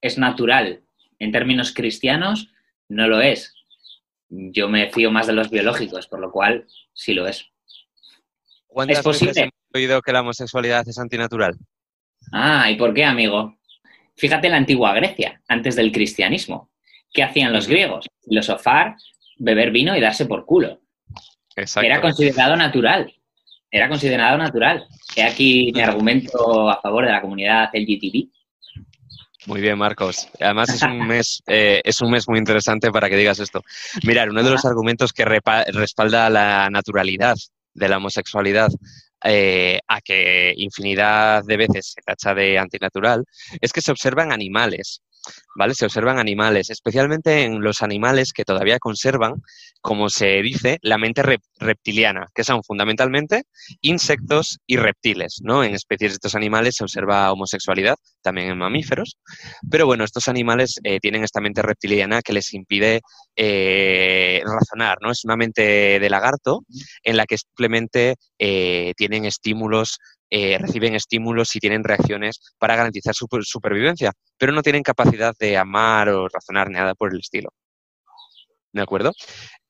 [0.00, 0.82] es natural.
[1.18, 2.50] En términos cristianos,
[2.88, 3.54] no lo es.
[4.28, 7.50] Yo me fío más de los biológicos, por lo cual sí lo es.
[8.68, 9.30] ¿Cuántas ¿Es posible?
[9.30, 11.56] veces hemos oído que la homosexualidad es antinatural?
[12.32, 13.56] Ah, ¿y por qué, amigo?
[14.16, 16.70] Fíjate en la antigua Grecia, antes del cristianismo.
[17.12, 18.06] ¿Qué hacían los griegos?
[18.24, 18.96] Filosofar,
[19.38, 20.80] beber vino y darse por culo.
[21.56, 21.86] Exacto.
[21.86, 23.12] Era considerado natural.
[23.70, 24.86] era considerado natural.
[25.16, 28.28] He aquí mi argumento a favor de la comunidad LGTB.
[29.46, 30.28] Muy bien, Marcos.
[30.40, 33.62] Además es un mes, eh, es un mes muy interesante para que digas esto.
[34.04, 37.36] Mirar, uno de los argumentos que respalda la naturalidad
[37.78, 38.70] de la homosexualidad
[39.24, 43.24] eh, a que infinidad de veces se tacha de antinatural
[43.60, 45.02] es que se observan animales.
[45.56, 45.74] ¿Vale?
[45.74, 49.34] Se observan animales, especialmente en los animales que todavía conservan,
[49.80, 51.22] como se dice, la mente
[51.58, 53.44] reptiliana, que son fundamentalmente
[53.80, 55.64] insectos y reptiles, ¿no?
[55.64, 59.18] En especies de estos animales se observa homosexualidad, también en mamíferos,
[59.70, 63.00] pero bueno, estos animales eh, tienen esta mente reptiliana que les impide
[63.36, 65.10] eh, razonar, ¿no?
[65.10, 66.64] Es una mente de lagarto
[67.02, 69.98] en la que simplemente eh, tienen estímulos
[70.30, 75.56] eh, reciben estímulos y tienen reacciones para garantizar su supervivencia, pero no tienen capacidad de
[75.56, 77.50] amar o razonar nada por el estilo.
[78.72, 79.12] ¿De acuerdo?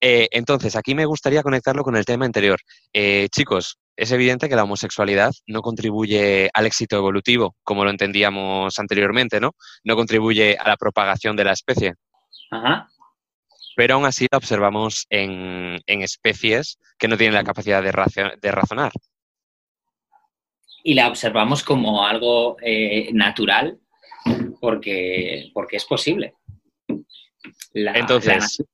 [0.01, 2.59] Eh, entonces, aquí me gustaría conectarlo con el tema anterior.
[2.93, 8.79] Eh, chicos, es evidente que la homosexualidad no contribuye al éxito evolutivo, como lo entendíamos
[8.79, 9.53] anteriormente, ¿no?
[9.85, 11.95] No contribuye a la propagación de la especie.
[12.51, 12.89] Ajá.
[13.77, 18.93] Pero aún así la observamos en, especies que no tienen la capacidad de razonar
[20.89, 23.79] y la observamos como algo eh, natural
[24.59, 26.33] porque, porque es posible.
[27.75, 28.65] Entonces.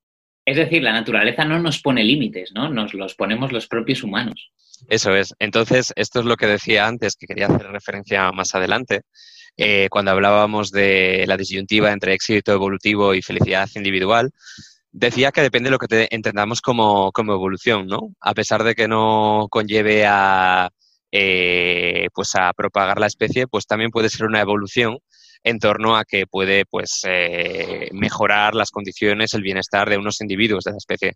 [0.45, 2.69] es decir, la naturaleza no nos pone límites, ¿no?
[2.69, 4.53] Nos los ponemos los propios humanos.
[4.89, 5.35] Eso es.
[5.41, 9.01] Entonces, esto es lo que decía antes, que quería hacer referencia más adelante,
[9.57, 14.31] eh, cuando hablábamos de la disyuntiva entre éxito evolutivo y felicidad individual.
[14.93, 18.15] Decía que depende de lo que entendamos como, como evolución, ¿no?
[18.21, 20.71] A pesar de que no conlleve a,
[21.17, 24.99] eh, pues a propagar la especie, pues también puede ser una evolución
[25.45, 30.65] en torno a que puede pues eh, mejorar las condiciones, el bienestar de unos individuos
[30.65, 31.13] de la especie.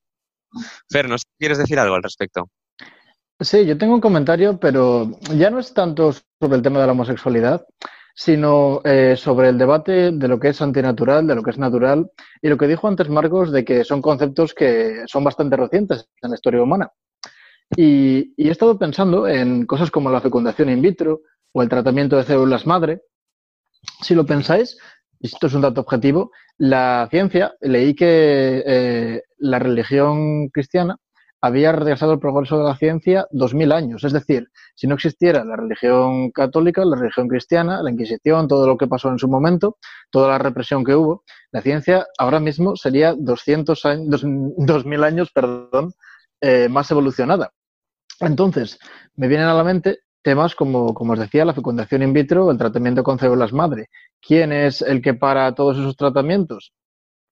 [0.89, 2.49] Fer, ¿no quieres decir algo al respecto?
[3.41, 6.93] Sí, yo tengo un comentario, pero ya no es tanto sobre el tema de la
[6.93, 7.67] homosexualidad,
[8.15, 12.09] sino eh, sobre el debate de lo que es antinatural, de lo que es natural,
[12.41, 16.31] y lo que dijo antes Marcos de que son conceptos que son bastante recientes en
[16.31, 16.89] la historia humana.
[17.77, 22.25] Y, he estado pensando en cosas como la fecundación in vitro o el tratamiento de
[22.25, 23.03] células madre.
[24.03, 24.79] Si lo pensáis,
[25.21, 30.97] esto es un dato objetivo, la ciencia, leí que eh, la religión cristiana
[31.41, 34.03] había regresado el progreso de la ciencia dos mil años.
[34.03, 38.77] Es decir, si no existiera la religión católica, la religión cristiana, la Inquisición, todo lo
[38.77, 39.77] que pasó en su momento,
[40.11, 44.23] toda la represión que hubo, la ciencia ahora mismo sería 200 años,
[44.57, 45.93] 2000 años perdón,
[46.41, 47.53] eh, más evolucionada.
[48.21, 48.79] Entonces,
[49.17, 52.59] me vienen a la mente temas como, como os decía, la fecundación in vitro, el
[52.59, 53.89] tratamiento con células madre.
[54.21, 56.73] ¿Quién es el que para todos esos tratamientos?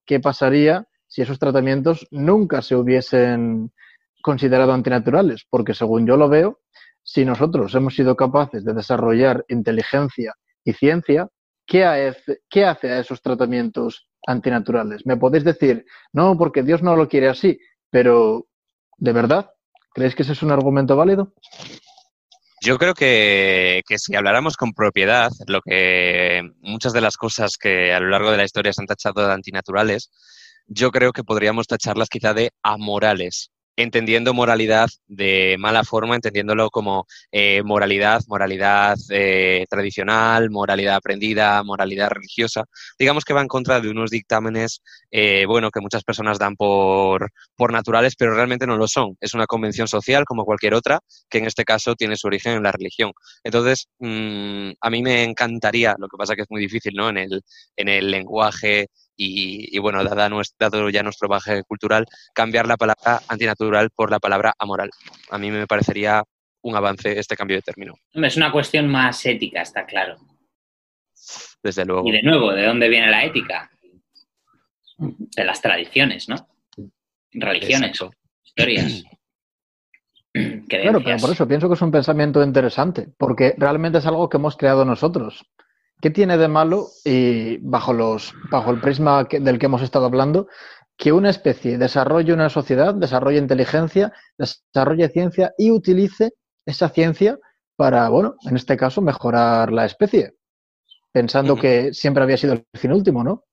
[0.07, 3.73] ¿Qué pasaría si esos tratamientos nunca se hubiesen
[4.23, 5.47] considerado antinaturales?
[5.51, 6.61] Porque según yo lo veo,
[7.03, 11.29] si nosotros hemos sido capaces de desarrollar inteligencia y ciencia,
[11.67, 15.05] ¿qué hace, qué hace a esos tratamientos antinaturales?
[15.07, 17.59] Me podéis decir, no, porque Dios no lo quiere así,
[17.91, 18.47] pero
[18.99, 19.51] ¿de verdad?
[19.97, 21.33] ¿Crees que ese es un argumento válido?
[22.61, 28.01] Yo creo que, si habláramos con propiedad, lo que muchas de las cosas que a
[28.01, 30.11] lo largo de la historia se han tachado de antinaturales,
[30.67, 37.07] yo creo que podríamos tacharlas quizá de amorales entendiendo moralidad de mala forma, entendiéndolo como
[37.31, 42.65] eh, moralidad, moralidad eh, tradicional, moralidad aprendida, moralidad religiosa.
[42.99, 47.31] Digamos que va en contra de unos dictámenes, eh, bueno, que muchas personas dan por,
[47.55, 49.17] por naturales, pero realmente no lo son.
[49.21, 52.63] Es una convención social como cualquier otra, que en este caso tiene su origen en
[52.63, 53.13] la religión.
[53.45, 57.11] Entonces, mm, a mí me encantaría, lo que pasa que es muy difícil, ¿no?
[57.11, 57.43] En el,
[57.77, 64.11] en el lenguaje y, bueno, dado, ya nuestro baje cultural, cambiar la palabra antinatural por
[64.11, 64.91] la palabra amoral.
[65.31, 66.23] A mí me parecería
[66.63, 67.95] un avance este cambio de término.
[68.13, 70.17] Es una cuestión más ética, está claro.
[71.63, 72.09] Desde luego.
[72.09, 73.71] Y de nuevo, ¿de dónde viene la ética?
[74.99, 76.49] De las tradiciones, ¿no?
[77.33, 77.99] Religiones,
[78.45, 79.05] historias.
[80.69, 84.37] Claro, pero por eso pienso que es un pensamiento interesante, porque realmente es algo que
[84.37, 85.47] hemos creado nosotros.
[86.01, 90.47] ¿Qué tiene de malo, y bajo, los, bajo el prisma del que hemos estado hablando,
[90.97, 96.33] que una especie desarrolle una sociedad, desarrolle inteligencia, desarrolle ciencia y utilice
[96.65, 97.39] esa ciencia
[97.77, 100.35] para, bueno, en este caso, mejorar la especie?
[101.13, 103.45] Pensando que siempre había sido el fin último, ¿no?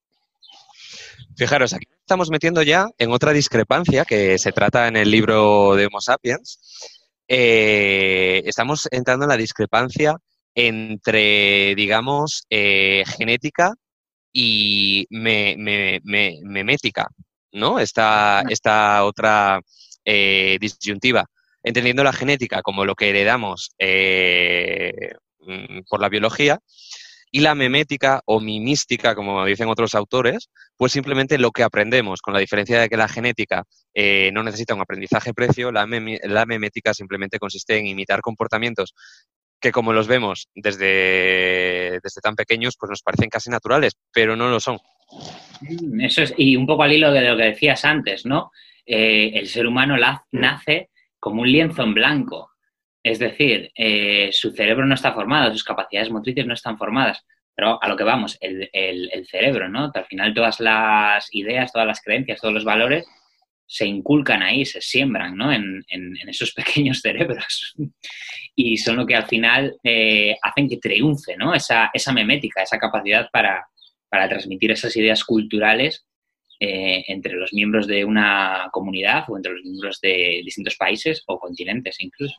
[1.35, 5.87] Fijaros, aquí estamos metiendo ya en otra discrepancia que se trata en el libro de
[5.87, 6.59] Homo sapiens.
[7.27, 10.17] Eh, estamos entrando en la discrepancia
[10.55, 13.73] entre, digamos, eh, genética
[14.31, 15.55] y me,
[16.43, 17.07] memética,
[17.51, 17.79] ¿no?
[17.79, 19.61] Esta, esta otra
[20.05, 21.25] eh, disyuntiva.
[21.63, 26.59] entendiendo la genética como lo que heredamos eh, mm, por la biología
[27.35, 32.31] y la memética o mimística, como dicen otros autores, pues simplemente lo que aprendemos, con
[32.33, 33.63] la diferencia de que la genética
[33.95, 35.87] eh, no necesita un aprendizaje precio, la,
[36.23, 38.93] la memética simplemente consiste en imitar comportamientos
[39.63, 44.49] que como los vemos desde, desde tan pequeños, pues nos parecen casi naturales, pero no
[44.49, 44.77] lo son.
[45.61, 48.51] Mm, eso es, y un poco al hilo de lo que decías antes, ¿no?
[48.85, 49.95] Eh, el ser humano
[50.33, 52.51] nace como un lienzo en blanco.
[53.01, 57.25] Es decir, eh, su cerebro no está formado, sus capacidades motrices no están formadas.
[57.55, 58.69] Pero a lo que vamos, el,
[59.31, 59.91] cerebro, ¿no?
[59.93, 63.05] Al final todas las ideas, todas las creencias, todos los valores
[63.65, 65.51] se inculcan ahí, se siembran, ¿no?
[65.51, 65.83] En,
[66.27, 67.73] esos pequeños cerebros.
[68.55, 71.53] y son lo que al final eh, hacen que triunfe, ¿no?
[71.53, 73.67] Esa, esa memética, esa capacidad para,
[74.09, 76.05] para transmitir esas ideas culturales
[76.59, 81.39] eh, entre los miembros de una comunidad o entre los miembros de distintos países o
[81.39, 82.35] continentes incluso.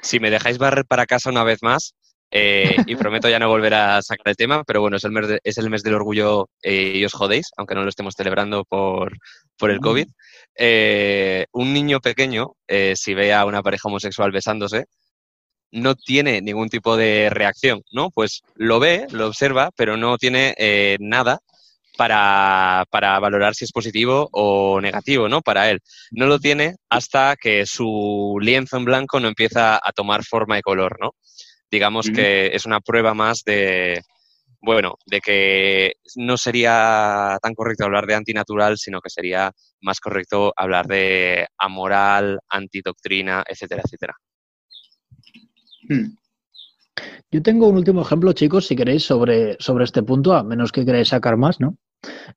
[0.00, 1.96] Si me dejáis barrer para casa una vez más,
[2.34, 5.38] eh, y prometo ya no volver a sacar el tema, pero bueno, es el mes,
[5.44, 9.16] es el mes del orgullo eh, y os jodéis, aunque no lo estemos celebrando por,
[9.56, 10.08] por el COVID.
[11.52, 12.52] un niño pequeño,
[12.94, 14.86] si ve a una pareja homosexual besándose,
[15.74, 18.10] no tiene ningún tipo de reacción, ¿no?
[18.10, 21.40] Pues lo ve, lo observa, pero no tiene eh, nada
[21.96, 25.42] para, valorar si es positivo o negativo, ¿no?
[25.42, 25.80] Para él.
[26.12, 30.62] No lo tiene hasta que su lienzo en blanco no empieza a tomar forma y
[30.62, 31.14] color, ¿no?
[31.74, 34.00] Digamos que es una prueba más de,
[34.62, 39.50] bueno, de que no sería tan correcto hablar de antinatural, sino que sería
[39.82, 44.14] más correcto hablar de amoral, antidoctrina, etcétera, etcétera.
[45.88, 46.16] Hmm.
[47.32, 50.84] Yo tengo un último ejemplo, chicos, si queréis, sobre, sobre este punto, a menos que
[50.84, 51.76] queráis sacar más, ¿no?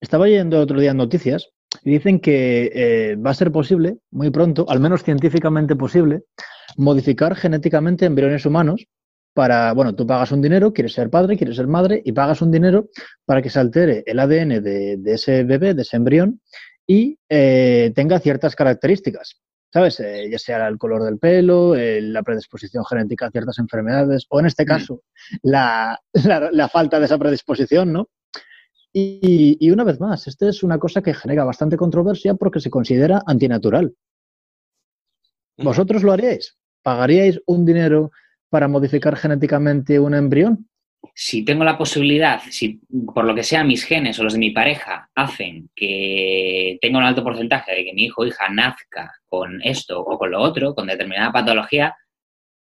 [0.01, 1.47] Estaba leyendo otro día noticias
[1.83, 6.23] y dicen que eh, va a ser posible, muy pronto, al menos científicamente posible,
[6.75, 8.87] modificar genéticamente embriones humanos
[9.37, 12.51] para, bueno, tú pagas un dinero, quieres ser padre, quieres ser madre, y pagas un
[12.51, 12.89] dinero
[13.23, 16.41] para que se altere el ADN de, ese bebé, de ese embrión,
[16.87, 19.39] y eh, tenga ciertas características.
[19.71, 19.99] ¿sabes?
[19.99, 24.39] Eh, ya sea el color del pelo, eh, la predisposición genética a ciertas enfermedades, o
[24.39, 24.65] en este mm.
[24.65, 25.03] caso,
[25.43, 25.99] la,
[26.71, 28.09] falta de esa predisposición, ¿no?
[28.91, 33.21] Y, una vez más, esta es una cosa que genera bastante controversia porque se considera
[33.27, 33.93] antinatural.
[35.57, 35.63] Mm.
[35.63, 36.57] ¿Vosotros lo haríais?
[36.81, 38.09] ¿Pagaríais un dinero
[38.49, 40.67] para modificar genéticamente un embrión?
[41.19, 42.79] si tengo la posibilidad, si
[43.13, 47.05] por lo que sea mis genes o los de mi pareja hacen que tenga un
[47.05, 50.75] alto porcentaje de que mi hijo o hija nazca con esto o con lo otro,
[50.75, 51.95] con determinada patología,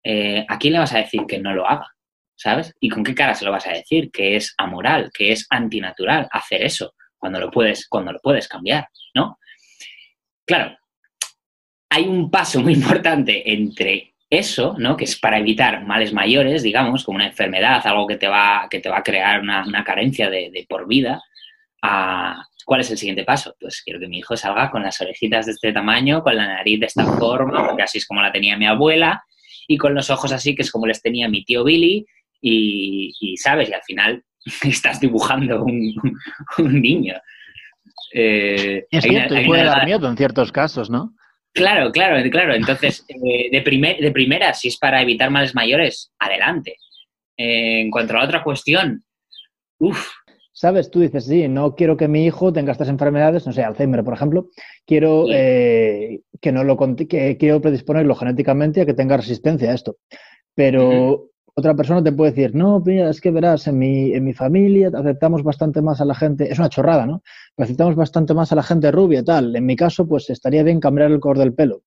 [0.04, 1.88] eh, ¿a quién le vas a decir que no lo haga?
[2.36, 2.74] ¿Sabes?
[2.80, 4.12] ¿Y con qué cara se lo vas a decir?
[4.12, 8.88] Que es amoral, que es antinatural hacer eso cuando lo puedes, cuando lo puedes cambiar,
[9.16, 9.38] ¿no?
[10.46, 10.76] Claro,
[11.90, 14.96] hay un paso muy importante entre eso, ¿no?
[14.96, 18.80] Que es para evitar males mayores, digamos, como una enfermedad, algo que te va, que
[18.80, 21.22] te va a crear una, carencia de, por vida.
[22.66, 23.56] ¿Cuál es el siguiente paso?
[23.60, 26.80] Pues quiero que mi hijo salga con las orejitas de este tamaño, con la nariz
[26.80, 29.22] de esta forma, porque así es como la tenía mi abuela,
[29.68, 32.06] y con los ojos así, que es como les tenía mi tío Billy,
[32.40, 33.70] y, ¿sabes?
[33.70, 34.24] Y al final
[34.64, 35.94] estás dibujando un,
[36.82, 37.16] niño.
[38.14, 41.16] Eh, es cierto, puede dar miedo en ciertos casos, ¿no?
[41.54, 42.54] Claro, claro, claro.
[42.54, 46.78] Entonces, eh, de, de primera, si es para evitar males mayores, adelante.
[47.38, 49.04] Eh, en cuanto a la otra cuestión,
[49.80, 50.10] uff.
[50.54, 54.04] Sabes, tú dices, sí, no quiero que mi hijo tenga estas enfermedades, no sé, Alzheimer,
[54.04, 54.50] por ejemplo,
[54.86, 59.96] quiero eh, que no lo que quiero predisponerlo genéticamente a que tenga resistencia a esto.
[60.54, 64.34] Pero otra persona te puede decir, no, mira, es que verás, en mi, en mi
[64.34, 67.24] familia aceptamos bastante más a la gente, es una chorrada, ¿no?
[67.58, 69.56] aceptamos bastante más a la gente rubia, tal.
[69.56, 71.84] En mi caso, pues estaría bien cambiar el color del pelo.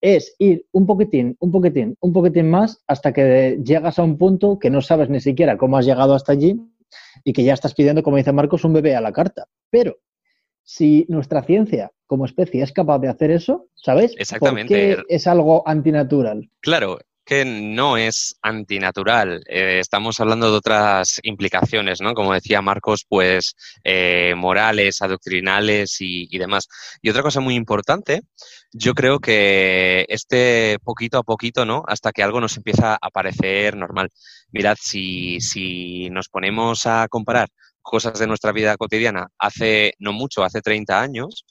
[0.00, 4.58] Es ir un poquitín, un poquitín, un poquitín más hasta que llegas a un punto
[4.58, 6.60] que no sabes ni siquiera cómo has llegado hasta allí
[7.24, 9.46] y que ya estás pidiendo, como dice Marcos, un bebé a la carta.
[9.70, 9.96] Pero
[10.62, 14.14] si nuestra ciencia como especie es capaz de hacer eso, ¿sabes?
[14.18, 14.98] Exactamente.
[15.08, 16.50] es algo antinatural?
[16.60, 19.42] Claro, que no es antinatural.
[19.48, 22.14] Eh, estamos hablando de otras implicaciones, ¿no?
[22.14, 26.68] Como decía Marcos, pues eh, morales, adoctrinales y, y, demás.
[27.02, 28.22] Y otra cosa muy importante,
[28.72, 31.82] yo creo que este poquito a poquito, ¿no?
[31.88, 34.10] Hasta que algo nos empieza a parecer normal.
[34.52, 37.48] Mirad, si, si nos ponemos a comparar
[37.82, 41.44] cosas de nuestra vida cotidiana hace no mucho, hace 30 años,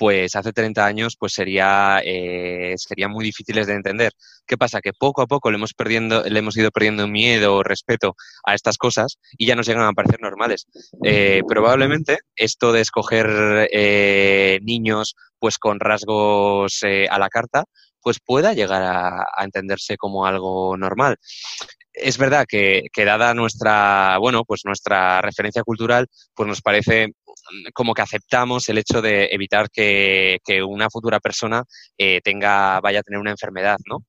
[0.00, 4.12] pues hace 30 años pues sería, eh, serían muy difíciles de entender.
[4.46, 4.80] ¿Qué pasa?
[4.80, 8.54] Que poco a poco le hemos, perdiendo, le hemos ido perdiendo miedo o respeto a
[8.54, 10.68] estas cosas y ya nos llegan a parecer normales.
[11.04, 17.64] Eh, probablemente esto de escoger eh, niños pues con rasgos a la carta
[18.00, 21.18] pues pueda llegar a, entenderse como algo normal
[21.92, 27.12] es verdad que, que, dada nuestra, bueno, pues nuestra referencia cultural, pues nos parece
[27.72, 31.64] como que aceptamos el hecho de evitar que, que una futura persona
[31.98, 34.04] eh, tenga, vaya a tener una enfermedad, ¿no?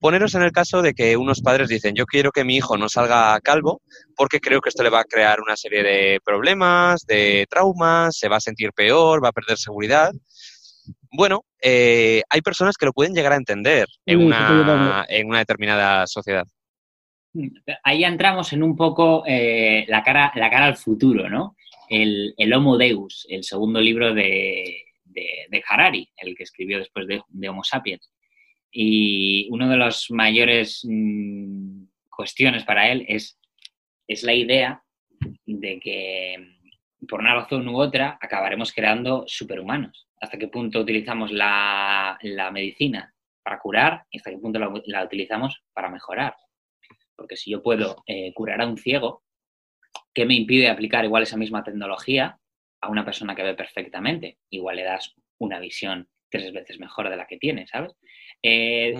[0.00, 2.88] Poneros en el caso de que unos padres dicen, yo quiero que mi hijo no
[2.88, 3.82] salga calvo
[4.16, 8.28] porque creo que esto le va a crear una serie de problemas, de traumas, se
[8.28, 10.10] va a sentir peor, va a perder seguridad.
[11.12, 16.06] Bueno, eh, hay personas que lo pueden llegar a entender en una, en una determinada
[16.06, 16.46] sociedad.
[17.84, 21.56] Ahí entramos en un poco eh, la, cara, la cara al futuro, ¿no?
[21.90, 27.48] El, el Homo Deus, el segundo libro de, de, Harari, el que escribió después de,
[27.48, 28.10] Homo Sapiens.
[28.70, 33.38] Y una de las mayores mm, cuestiones para él es,
[34.06, 34.82] es la idea
[35.44, 36.36] de que
[37.08, 40.08] por una razón u otra acabaremos creando superhumanos.
[40.20, 43.12] ¿Hasta qué punto utilizamos la, la medicina
[43.42, 46.36] para curar y hasta qué punto la, utilizamos para mejorar?
[47.16, 49.24] Porque si yo puedo eh, curar a un ciego,
[50.20, 52.38] ¿qué me impide aplicar igual esa misma tecnología
[52.82, 54.36] a una persona que ve perfectamente?
[54.50, 57.96] Igual le das una visión tres veces mejor de la que tiene, ¿sabes?
[58.42, 58.92] Eh,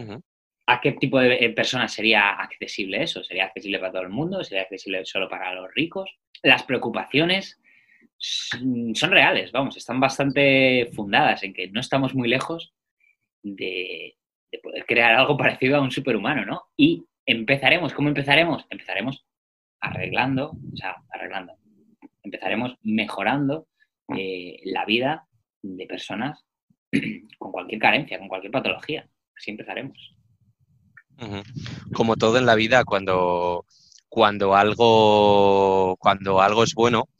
[0.66, 3.22] ¿A qué tipo de eh, personas sería accesible eso?
[3.22, 4.42] ¿Sería accesible para todo el mundo?
[4.42, 6.10] ¿Sería accesible solo para los ricos?
[6.42, 7.60] Las preocupaciones
[8.16, 12.72] son reales, vamos, están bastante fundadas en que no estamos muy lejos
[13.42, 14.16] de,
[14.50, 16.62] de poder crear algo parecido a un superhumano, ¿no?
[16.78, 18.64] Y empezaremos, ¿cómo empezaremos?
[18.70, 19.26] Empezaremos
[19.80, 21.54] arreglando, o sea, arreglando.
[22.22, 23.66] Empezaremos mejorando
[24.16, 25.26] eh, la vida
[25.62, 26.44] de personas
[27.38, 29.08] con cualquier carencia, con cualquier patología.
[29.36, 30.16] Así empezaremos.
[31.92, 33.66] Como todo en la vida, cuando,
[34.08, 37.10] cuando, algo, cuando algo es bueno,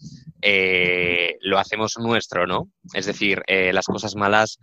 [0.41, 2.71] eh, lo hacemos nuestro, ¿no?
[2.95, 4.59] Es decir, eh, las cosas malas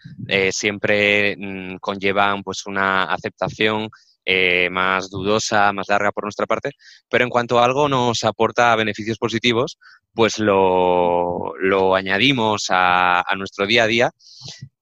[0.50, 3.90] siempre mm, conllevan pues una aceptación
[4.30, 6.72] eh, más dudosa, más larga por nuestra parte,
[7.10, 9.80] pero en cuanto a algo nos aporta beneficios positivos,
[10.14, 11.56] pues lo,
[11.96, 14.12] añadimos a, nuestro día a día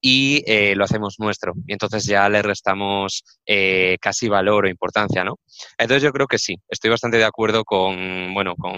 [0.01, 1.53] y eh, lo hacemos nuestro.
[1.67, 5.37] Y entonces ya le restamos eh, casi valor o importancia, ¿no?
[5.77, 8.73] Entonces yo creo que sí, estoy bastante de acuerdo con, bueno, con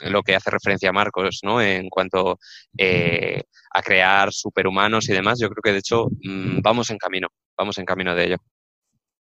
[0.00, 1.62] lo que hace referencia a Marcos, ¿no?
[1.62, 2.38] En cuanto
[3.72, 7.78] a crear superhumanos y demás, yo creo que de hecho mm, vamos en camino, vamos
[7.78, 8.36] en camino de ello.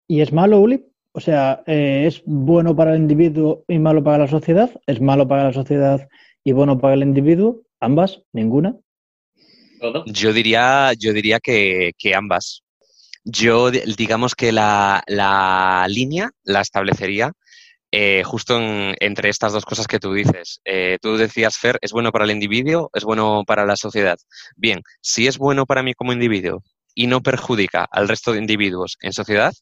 [0.08, 0.86] ¿Y es malo, Uli?
[1.14, 4.70] O sea, eh, ¿es bueno para el individuo y malo para la sociedad?
[4.86, 6.08] ¿Es malo para la sociedad
[6.44, 7.62] y bueno para el individuo?
[7.80, 8.22] ¿Ambas?
[8.34, 8.76] ¿Ninguna?
[10.06, 12.64] Yo diría, yo diría que, ambas.
[13.24, 15.04] Yo, digamos que la,
[15.88, 17.32] línea la establecería
[17.92, 18.60] eh, justo
[19.00, 20.60] entre estas dos cosas que tú dices.
[20.66, 22.90] Eh, tú decías, Fer, ¿es bueno para el individuo?
[22.94, 24.18] ¿Es bueno para la sociedad?
[24.56, 26.62] Bien, si es bueno para mí como individuo
[26.94, 29.54] y no perjudica al resto de individuos en sociedad,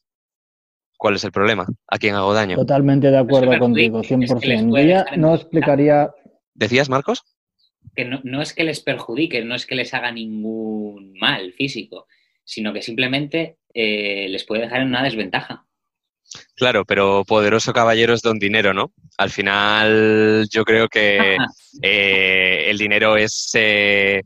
[1.04, 1.66] ¿Cuál es el problema?
[1.86, 2.56] ¿A quién hago daño?
[2.56, 5.18] Totalmente de acuerdo contigo, 100%.
[5.18, 6.10] no explicaría...
[6.54, 7.24] ¿Decías, Marcos?
[7.94, 12.06] Que no, es que les perjudique, no es que les haga ningún mal físico,
[12.42, 15.66] sino que simplemente eh, les puede dejar en una desventaja.
[16.56, 18.90] Claro, pero poderoso caballero es don dinero, ¿no?
[19.18, 21.36] Al final yo creo que
[21.82, 24.22] eh, el dinero es eh,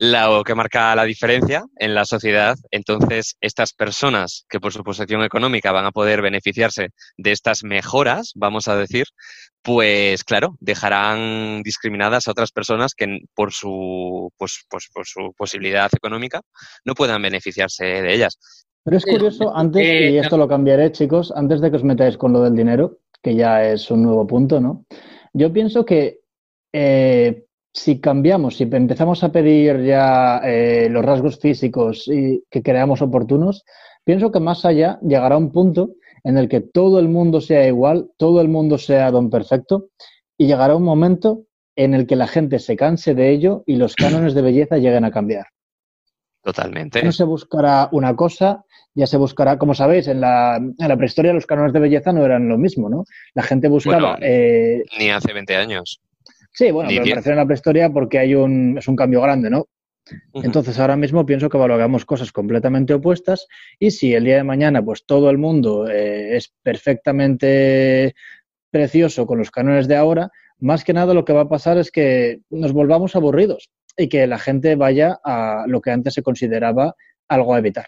[0.00, 2.56] lo que marca la diferencia en la sociedad.
[2.70, 8.32] Entonces, estas personas que por su posición económica van a poder beneficiarse de estas mejoras,
[8.34, 9.06] vamos a decir,
[9.62, 15.90] pues claro, dejarán discriminadas a otras personas que por su, pues, pues, por su posibilidad
[15.94, 16.42] económica
[16.84, 18.38] no puedan beneficiarse de ellas.
[18.84, 22.32] Pero es curioso, antes, y esto lo cambiaré, chicos, antes de que os metáis con
[22.32, 24.86] lo del dinero, que ya es un nuevo punto, ¿no?
[25.34, 26.20] Yo pienso que
[26.72, 27.47] eh,
[27.78, 33.64] si cambiamos, si empezamos a pedir ya eh, los rasgos físicos y que creamos oportunos,
[34.04, 35.90] pienso que más allá llegará un punto
[36.24, 39.90] en el que todo el mundo sea igual, todo el mundo sea don perfecto,
[40.36, 41.44] y llegará un momento
[41.76, 45.04] en el que la gente se canse de ello y los cánones de belleza lleguen
[45.04, 45.46] a cambiar.
[46.42, 47.02] Totalmente.
[47.02, 48.64] No se buscará una cosa,
[48.94, 52.24] ya se buscará, como sabéis, en la, en la prehistoria los cánones de belleza no
[52.24, 53.04] eran lo mismo, ¿no?
[53.34, 54.18] La gente buscaba...
[54.20, 56.00] Eh, ni hace 20 años.
[56.58, 59.68] Sí, bueno, pero refiero a la prehistoria porque hay un, es un cambio grande, ¿no?
[60.34, 63.46] Entonces ahora mismo pienso que valoramos cosas completamente opuestas
[63.78, 68.16] y si el día de mañana pues todo el mundo eh, es perfectamente
[68.72, 71.92] precioso con los cánones de ahora, más que nada lo que va a pasar es
[71.92, 73.70] que nos volvamos aburridos.
[73.96, 76.96] y que la gente vaya a lo que antes se consideraba
[77.28, 77.86] algo a evitar.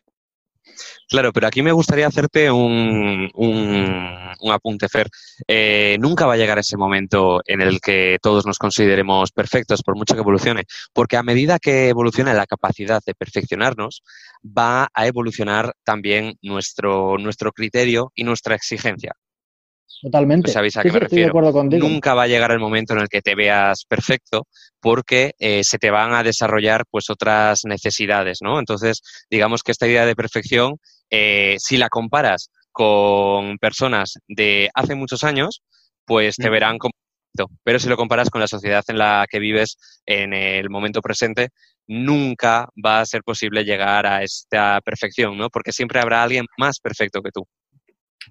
[1.08, 5.08] Claro, pero aquí me gustaría hacerte un, un, apunte, Fer.
[5.46, 9.96] Eh, nunca va a llegar ese momento en el que todos nos consideremos perfectos, por
[9.96, 14.02] mucho que evolucione, porque a medida que evoluciona la capacidad de perfeccionarnos,
[14.44, 19.14] va a evolucionar también nuestro, nuestro criterio y nuestra exigencia.
[20.02, 20.44] Totalmente.
[20.44, 21.32] Pues sabéis a qué me refiero.
[21.62, 24.46] Nunca va a llegar el momento en el que te veas perfecto
[24.80, 28.58] porque eh, se te van a desarrollar pues otras necesidades, ¿no?
[28.58, 30.76] Entonces, digamos que esta idea de perfección,
[31.10, 35.62] eh, si la comparas con personas de hace muchos años,
[36.06, 36.92] pues te verán como
[37.62, 41.50] pero si lo comparas con la sociedad en la que vives en el momento presente,
[41.86, 45.48] nunca va a ser posible llegar a esta perfección, ¿no?
[45.48, 47.46] Porque siempre habrá alguien más perfecto que tú.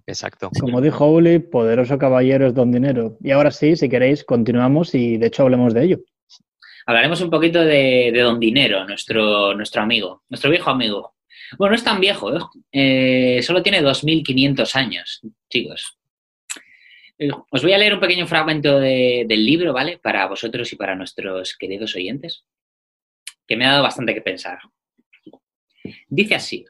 [0.06, 0.50] Exacto.
[0.60, 3.18] Como dijo Uli, poderoso caballero es don dinero.
[3.22, 6.00] Y ahora sí, si queréis, continuamos y de hecho hablemos de ello.
[6.86, 11.14] Hablaremos un poquito de, don dinero, nuestro, nuestro amigo, nuestro viejo amigo.
[11.58, 12.40] Bueno, no es tan viejo, ¿eh?
[12.72, 15.98] Eh, solo tiene 2.500 años, chicos.
[17.18, 20.00] Eh, os voy a leer un pequeño fragmento del libro, ¿vale?
[20.00, 22.46] Para vosotros y para nuestros queridos oyentes,
[23.48, 24.60] que me ha dado bastante que pensar.
[26.08, 26.66] Dice así,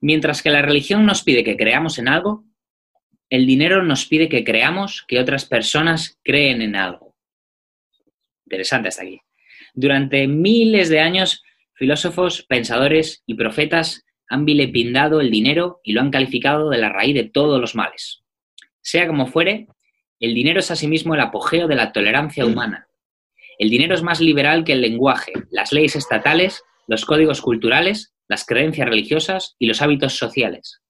[0.00, 2.44] mientras que la religión nos pide que creamos en algo,
[3.30, 7.16] el dinero nos pide que creamos que otras personas creen en algo.
[8.46, 9.20] Interesante hasta aquí.
[9.74, 11.42] Durante miles de años,
[11.74, 17.14] filósofos, pensadores y profetas han vilepindado el dinero y lo han calificado de la raíz
[17.14, 18.22] de todos los males.
[18.80, 19.66] Sea como fuere,
[20.20, 22.86] el dinero es asimismo el apogeo de la tolerancia humana.
[23.58, 28.44] El dinero es más liberal que el lenguaje, las leyes estatales, los códigos culturales las
[28.44, 30.80] creencias religiosas y los hábitos sociales.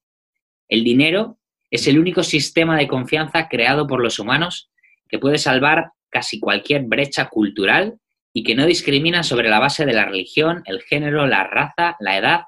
[0.67, 4.71] El dinero es el único sistema de confianza creado por los humanos
[5.07, 7.99] que puede salvar casi cualquier brecha cultural
[8.33, 12.17] y que no discrimina sobre la base de la religión, el género, la raza, la
[12.17, 12.41] edad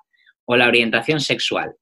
[0.46, 1.76] o la orientación sexual.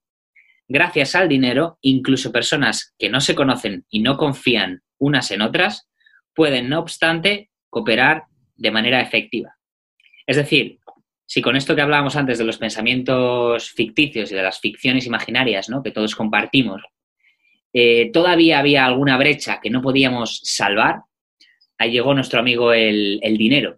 [0.67, 5.87] Gracias al dinero, incluso personas que no se conocen y no confían unas en otras
[6.33, 8.25] pueden, no obstante, cooperar
[8.55, 9.55] de manera efectiva.
[10.27, 10.79] Es decir,
[11.25, 15.69] si con esto que hablábamos antes de los pensamientos ficticios y de las ficciones imaginarias
[15.69, 15.81] ¿no?
[15.81, 16.81] que todos compartimos,
[17.73, 21.01] eh, todavía había alguna brecha que no podíamos salvar,
[21.77, 23.77] ahí llegó nuestro amigo el, dinero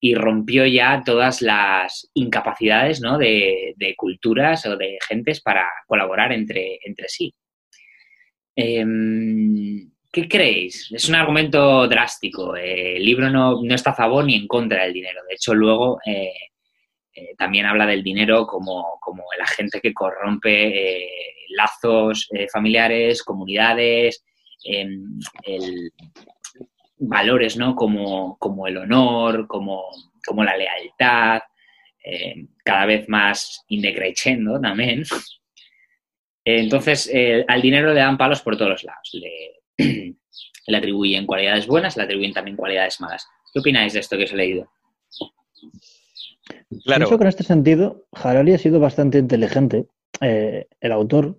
[0.00, 3.18] y rompió ya todas las incapacidades ¿no?
[3.18, 7.34] de, culturas o de gentes para colaborar entre, entre sí.
[8.54, 10.90] Em, ¿Qué creéis?
[10.92, 12.56] Es un argumento drástico.
[12.56, 15.20] El libro no, está a favor ni en contra del dinero.
[15.28, 16.32] De hecho, luego eh,
[17.18, 19.00] eh, también habla del dinero como,
[19.36, 21.10] el agente que corrompe eh,
[21.48, 24.24] lazos eh, familiares, comunidades,
[24.64, 25.18] em,
[26.98, 27.74] valores ¿no?
[27.74, 29.90] como, el honor, como,
[30.44, 31.40] la lealtad,
[32.64, 35.02] cada vez más indecreciendo también.
[36.44, 37.10] Entonces,
[37.48, 39.10] al dinero le dan palos por todos lados.
[39.12, 40.14] Le,
[40.66, 43.26] le atribuyen cualidades buenas, le atribuyen también cualidades malas.
[43.52, 44.70] ¿Qué opináis de esto que os he leído?
[46.84, 47.00] Claro.
[47.00, 49.86] Pienso que en este sentido, Harari ha sido bastante inteligente,
[50.20, 51.36] eh, el autor,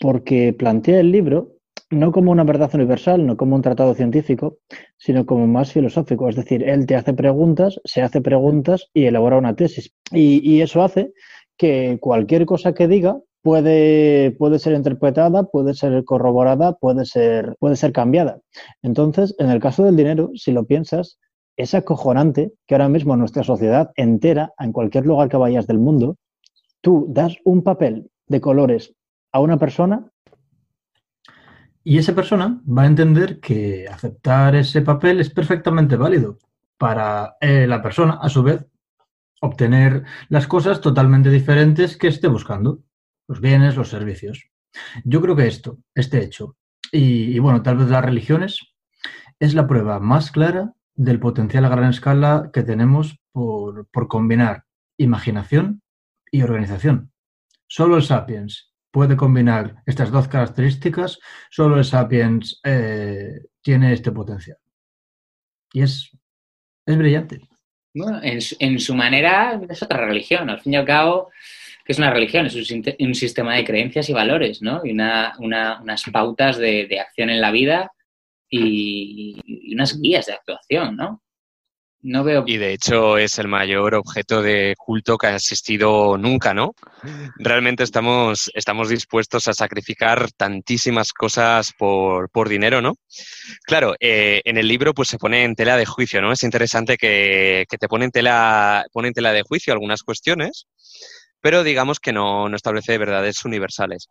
[0.00, 1.54] porque plantea el libro
[1.90, 4.58] no como una verdad universal, no como un tratado científico,
[4.96, 6.28] sino como más filosófico.
[6.28, 9.94] Es decir, él te hace preguntas, se hace preguntas y elabora una tesis.
[10.10, 11.12] Y, eso hace
[11.56, 17.76] que cualquier cosa que diga puede, puede ser interpretada, puede ser corroborada, puede ser, puede
[17.76, 18.40] ser cambiada.
[18.82, 21.18] Entonces, en el caso del dinero, si lo piensas,
[21.56, 26.16] es acojonante que ahora mismo nuestra sociedad entera, en cualquier lugar que vayas del mundo,
[26.80, 28.94] tú das un papel de colores
[29.32, 30.10] a una persona.
[31.82, 36.38] Y esa persona va a entender que aceptar ese papel es perfectamente válido
[36.78, 38.66] para eh, la persona, a su vez,
[39.40, 42.80] obtener las cosas totalmente diferentes que esté buscando,
[43.28, 44.48] los bienes, los servicios.
[45.04, 46.56] Yo creo que esto, este hecho,
[46.90, 48.60] y bueno, tal vez las religiones,
[49.38, 54.64] es la prueba más clara del potencial a gran escala que tenemos por, combinar
[54.96, 55.82] imaginación
[56.30, 57.12] y organización.
[57.66, 61.18] Solo el Sapiens puede combinar estas dos características,
[61.50, 64.58] solo el Sapiens eh, tiene este potencial.
[65.72, 66.16] Y es,
[66.86, 67.40] es brillante.
[67.92, 70.50] Bueno, en, su manera es otra religión.
[70.50, 71.30] Al fin y al cabo,
[71.84, 72.46] que es una religión?
[72.46, 74.80] Es un, sistema de creencias y valores, ¿no?
[74.84, 77.92] Y unas pautas de acción en la vida
[78.56, 81.20] y, unas guías de actuación, ¿no?
[82.06, 82.44] No veo.
[82.46, 86.74] Y de hecho es el mayor objeto de culto que ha existido nunca, ¿no?
[87.38, 92.96] Realmente estamos, estamos dispuestos a sacrificar tantísimas cosas por, por dinero, ¿no?
[93.62, 96.30] Claro, eh, en el libro pues se pone en tela de juicio, ¿no?
[96.30, 100.66] Es interesante que, que te pone en, tela, pone tela de juicio algunas cuestiones,
[101.40, 104.08] pero digamos que no, no establece verdades universales.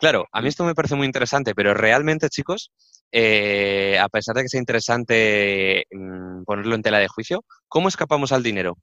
[0.00, 2.70] Claro, a mí esto me parece muy interesante, pero realmente, chicos,
[3.14, 8.32] eh, a pesar de que sea interesante mm, ponerlo en tela de juicio, ¿cómo escapamos
[8.32, 8.78] al dinero?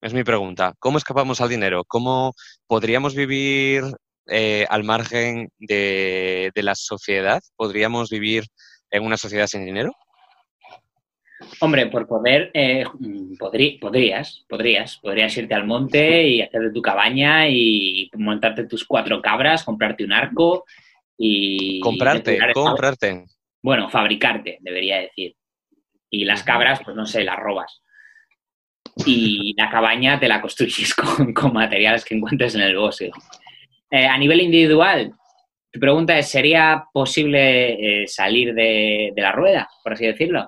[0.00, 0.74] Es mi pregunta.
[0.78, 1.82] ¿Cómo escapamos al dinero?
[1.88, 2.34] ¿Cómo
[2.68, 3.82] podríamos vivir
[4.28, 7.40] eh, al margen de, la sociedad?
[7.56, 8.44] ¿Podríamos vivir
[8.90, 9.92] en una sociedad sin dinero?
[11.60, 17.48] Hombre, por poder, eh, mm, podrías, podrías, podrías irte al monte y hacer tu cabaña
[17.48, 20.64] y montarte tus cuatro cabras, comprarte un arco
[21.18, 21.80] y...
[21.80, 23.24] Comprarte, comprarte.
[23.64, 25.36] Bueno, fabricarte, debería decir.
[26.10, 27.80] Y las cabras, pues no sé, las robas.
[29.06, 30.94] Y la cabaña te la construyes
[31.34, 33.10] con, materiales que encuentres en el bosque.
[33.90, 35.14] Eh, a nivel individual,
[35.72, 40.46] tu pregunta es, ¿sería posible eh, salir de, la rueda, por así decirlo?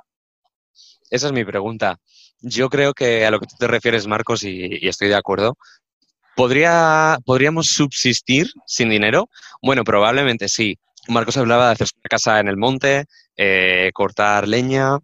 [1.10, 1.96] Esa es mi pregunta.
[2.40, 5.56] Yo creo que a lo que tú te refieres, Marcos, y, estoy de acuerdo,
[6.34, 9.30] ¿podría, ¿podríamos subsistir sin dinero?
[9.62, 10.78] Bueno, probablemente sí.
[11.08, 13.04] Marcos hablaba de hacer una casa en el monte,
[13.36, 14.98] eh, cortar leña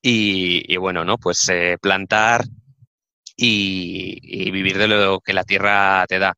[0.00, 1.18] y, bueno, ¿no?
[1.18, 2.44] Pues eh, plantar
[3.36, 6.34] y, vivir de lo que la tierra te da.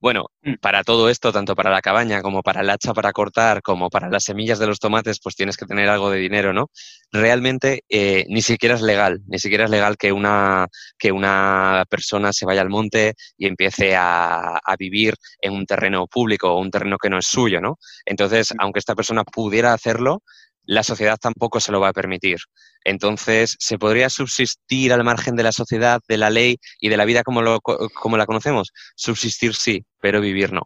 [0.00, 0.54] Bueno, mm.
[0.60, 4.08] para todo esto, tanto para la cabaña como para el hacha para cortar, como para
[4.08, 6.70] las semillas de los tomates, pues tienes que tener algo de dinero, ¿no?
[7.10, 10.68] Realmente eh, ni siquiera es legal, ni siquiera es legal que una,
[10.98, 16.06] que una persona se vaya al monte y empiece a, a vivir en un terreno
[16.06, 17.78] público o un terreno que no es suyo, ¿no?
[18.04, 20.22] Entonces, aunque esta persona pudiera hacerlo,
[20.64, 22.38] la sociedad tampoco se lo va a permitir.
[22.84, 27.04] Entonces, ¿se podría subsistir al margen de la sociedad, de la ley y de la
[27.04, 28.72] vida como, lo, como la conocemos?
[28.94, 30.62] Subsistir sí, pero vivir no.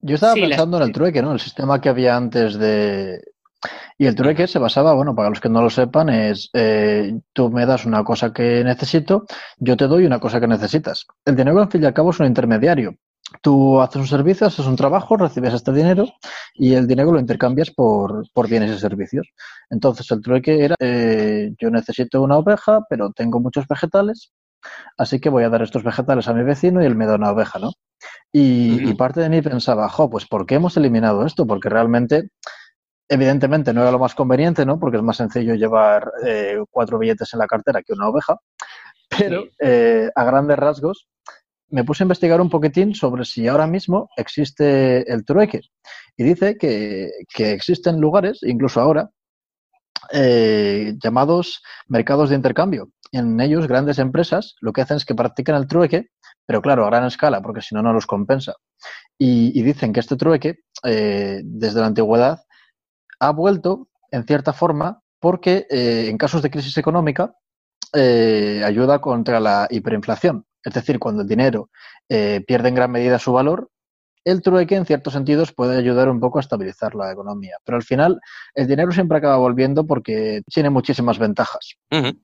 [0.00, 1.32] Yo estaba pensando en el trueque, ¿no?
[1.32, 3.20] El sistema que había antes de...
[3.98, 7.50] Y el trueque se basaba, bueno, para los que no lo sepan, es eh, tú
[7.50, 9.24] me das una cosa que necesito,
[9.56, 11.04] yo te doy una cosa que necesitas.
[11.24, 12.94] El dinero, al fin y al cabo, es un intermediario.
[13.42, 16.06] Tú haces un servicio, haces un trabajo, recibes este dinero
[16.54, 19.28] y el dinero lo intercambias por, bienes y servicios.
[19.68, 24.32] Entonces el trueque era, eh, yo necesito una oveja, pero tengo muchos vegetales,
[24.96, 27.30] así que voy a dar estos vegetales a mi vecino y él me da una
[27.30, 27.72] oveja, ¿no?
[28.32, 31.46] Y, parte de mí pensaba, jo, pues ¿por qué hemos eliminado esto?
[31.46, 32.30] Porque realmente,
[33.08, 34.78] evidentemente no era lo más conveniente, ¿no?
[34.78, 38.36] Porque es más sencillo llevar eh, cuatro billetes en la cartera que una oveja,
[39.08, 41.08] pero eh, a grandes rasgos
[41.70, 45.60] me puse a investigar un poquitín sobre si ahora mismo existe el trueque.
[46.16, 49.10] Y dice que, existen lugares, incluso ahora,
[50.12, 52.90] eh, llamados mercados de intercambio.
[53.12, 56.08] En ellos, grandes empresas lo que hacen es que practican el trueque,
[56.46, 58.54] pero claro, a gran escala, porque si no, no los compensa.
[59.18, 62.40] Y, dicen que este trueque, eh, desde la antigüedad,
[63.20, 67.34] ha vuelto, en cierta forma, porque eh, en casos de crisis económica
[67.92, 70.44] ayuda contra la hiperinflación.
[70.64, 71.70] Es decir, cuando el dinero
[72.08, 73.70] eh, pierde en gran medida su valor,
[74.24, 77.56] el trueque en ciertos sentidos puede ayudar un poco a estabilizar la economía.
[77.64, 78.20] Pero al final
[78.54, 81.76] el dinero siempre acaba volviendo porque tiene muchísimas ventajas.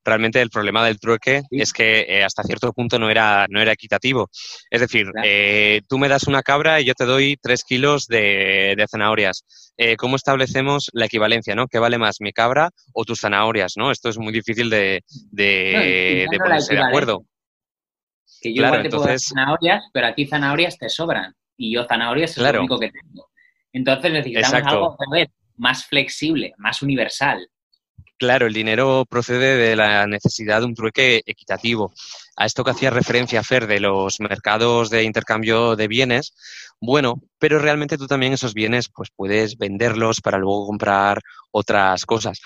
[0.05, 3.73] Realmente el problema del trueque es que eh, hasta cierto punto no era, no era
[3.73, 4.29] equitativo.
[4.69, 8.85] Es decir, eh, tú me das una cabra y yo te doy tres kilos de,
[8.91, 9.45] zanahorias.
[9.97, 11.55] ¿Cómo establecemos la equivalencia?
[11.55, 11.69] ¿no?
[11.69, 13.75] ¿Qué vale más, mi cabra o tus zanahorias?
[13.77, 13.91] ¿no?
[13.91, 17.25] Esto es muy difícil de, de ponerse de acuerdo.
[18.45, 21.35] Que yo igual te puedo dar zanahorias, pero aquí zanahorias te sobran.
[21.57, 23.31] Y yo zanahorias es lo único que tengo.
[23.73, 24.99] Entonces necesitamos algo
[25.57, 27.49] más flexible, más universal.
[28.19, 31.95] Claro, el dinero procede de la necesidad de un trueque equitativo.
[32.37, 36.35] A esto que hacía referencia Fer de los mercados de intercambio de bienes,
[36.81, 42.43] bueno, pero realmente tú también esos bienes pues puedes venderlos para luego comprar otras cosas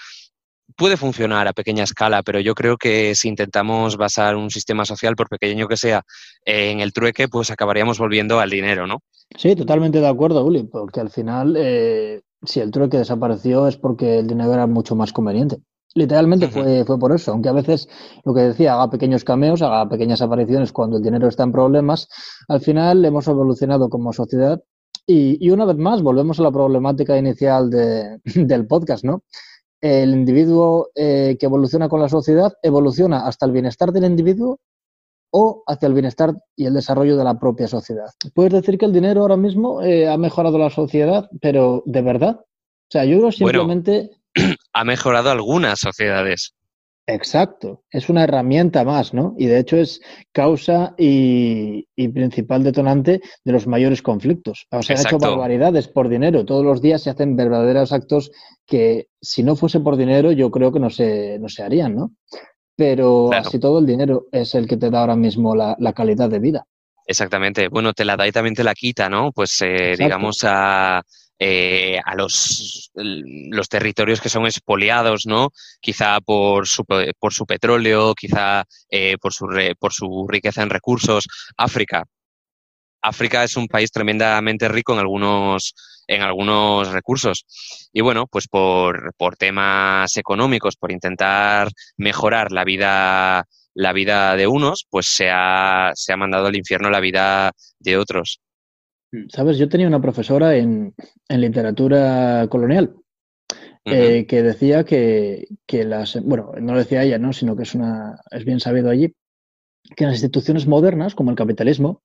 [0.77, 5.17] puede funcionar a pequeña escala, pero yo creo que si intentamos basar un sistema social,
[5.17, 6.03] por pequeño que sea,
[6.45, 8.99] en el trueque, pues acabaríamos volviendo al dinero, ¿no?
[9.37, 14.19] Sí, totalmente de acuerdo, Uli, porque al final, eh, si el trueque desapareció es porque
[14.21, 15.59] el dinero era mucho más conveniente.
[15.95, 17.89] Literalmente fue, fue por eso, aunque a veces
[18.25, 22.09] lo que decía, haga pequeños cameos, haga pequeñas apariciones cuando el dinero está en problemas,
[22.47, 24.63] al final hemos evolucionado como sociedad
[25.07, 29.23] y, y una vez más volvemos a la problemática inicial de, del podcast, ¿no?
[29.81, 34.59] El individuo eh, que evoluciona con la sociedad evoluciona hasta el bienestar del individuo
[35.31, 38.09] o hacia el bienestar y el desarrollo de la propia sociedad.
[38.35, 42.41] Puedes decir que el dinero ahora mismo eh, ha mejorado la sociedad, pero ¿de verdad?
[42.41, 44.11] O sea, yo creo simplemente...
[44.73, 46.55] ha mejorado algunas sociedades.
[47.11, 49.35] Exacto, es una herramienta más, ¿no?
[49.39, 54.67] Y de hecho es causa y, principal detonante de los mayores conflictos.
[54.71, 56.45] O sea, han hecho barbaridades por dinero.
[56.45, 58.31] Todos los días se hacen verdaderos actos
[58.67, 62.13] que, si no fuese por dinero, yo creo que no se, no se harían, ¿no?
[62.77, 66.41] Pero así todo el dinero es el que te da ahora mismo la, calidad de
[66.41, 66.67] vida.
[67.07, 67.69] Exactamente.
[67.69, 69.33] Bueno, te la da y también te la quita, ¿no?
[69.33, 71.03] Pues eh, digamos a
[71.39, 75.51] eh, a los, los territorios que son expoliados, ¿no?
[75.81, 79.47] Quizá por su, por su petróleo, quizá eh, por, su,
[79.79, 81.27] por su riqueza en recursos.
[81.57, 82.05] África.
[83.01, 85.75] África es un país tremendamente rico en algunos,
[86.09, 87.47] en algunos recursos.
[87.93, 94.49] Y bueno, pues por, por temas económicos, por intentar mejorar la vida, la vida de
[94.49, 98.41] unos, pues se ha, se ha mandado al infierno la vida de otros.
[99.29, 100.95] Sabes, yo tenía una profesora en,
[101.29, 102.95] literatura colonial
[103.85, 107.33] eh, que decía que, las, bueno, no lo decía ella, ¿no?
[107.33, 109.15] sino que es, una, es bien sabido allí,
[109.97, 112.03] que las instituciones modernas, como el capitalismo,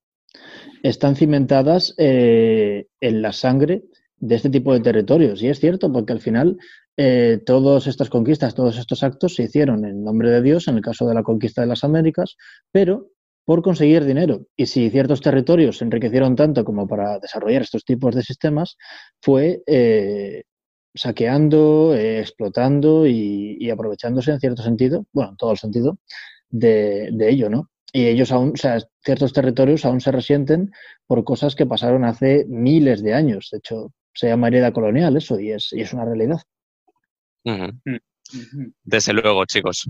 [0.82, 3.84] están cimentadas eh, en la sangre
[4.18, 5.42] de este tipo de territorios.
[5.42, 6.58] Y es cierto, porque al final
[6.96, 10.82] eh, todas estas conquistas, todos estos actos se hicieron en nombre de Dios, en el
[10.82, 12.38] caso de la conquista de las Américas,
[12.72, 13.10] pero
[13.46, 14.46] por conseguir dinero.
[14.56, 18.78] Y si ciertos territorios se enriquecieron tanto como para desarrollar estos tipos de sistemas,
[19.22, 20.44] fue eh,
[20.96, 25.98] saqueando, eh, explotando y, aprovechándose en cierto sentido, bueno, en todo el sentido,
[26.50, 27.70] de, ello, ¿no?
[27.92, 30.72] Y ellos aún, o sea, ciertos territorios aún se resienten
[31.06, 33.50] por cosas que pasaron hace miles de años.
[33.52, 36.42] De hecho, se llama hereda colonial eso y es, y es una realidad.
[37.44, 37.98] Mm.
[38.84, 39.88] Desde luego, chicos.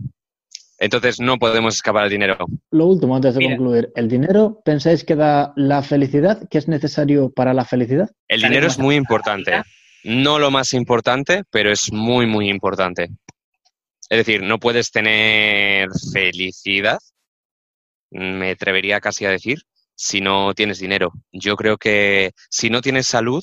[0.83, 2.35] Entonces no podemos escapar al dinero.
[2.71, 6.45] Lo último, antes de concluir, ¿el dinero pensáis que da la felicidad?
[6.49, 8.11] ¿Qué es necesario para la felicidad?
[8.27, 9.63] El dinero es muy importante.
[10.03, 13.07] No lo más importante, pero es muy, muy importante.
[14.09, 16.99] Es decir, no puedes tener felicidad,
[18.11, 19.59] me atrevería casi a decir,
[19.95, 21.13] si no tienes dinero.
[21.31, 23.41] Yo creo que si no tienes salud,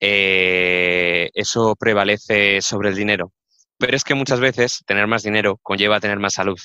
[0.00, 3.34] eh, eso prevalece sobre el dinero.
[3.80, 6.58] Pero es que muchas veces tener más dinero conlleva tener más salud.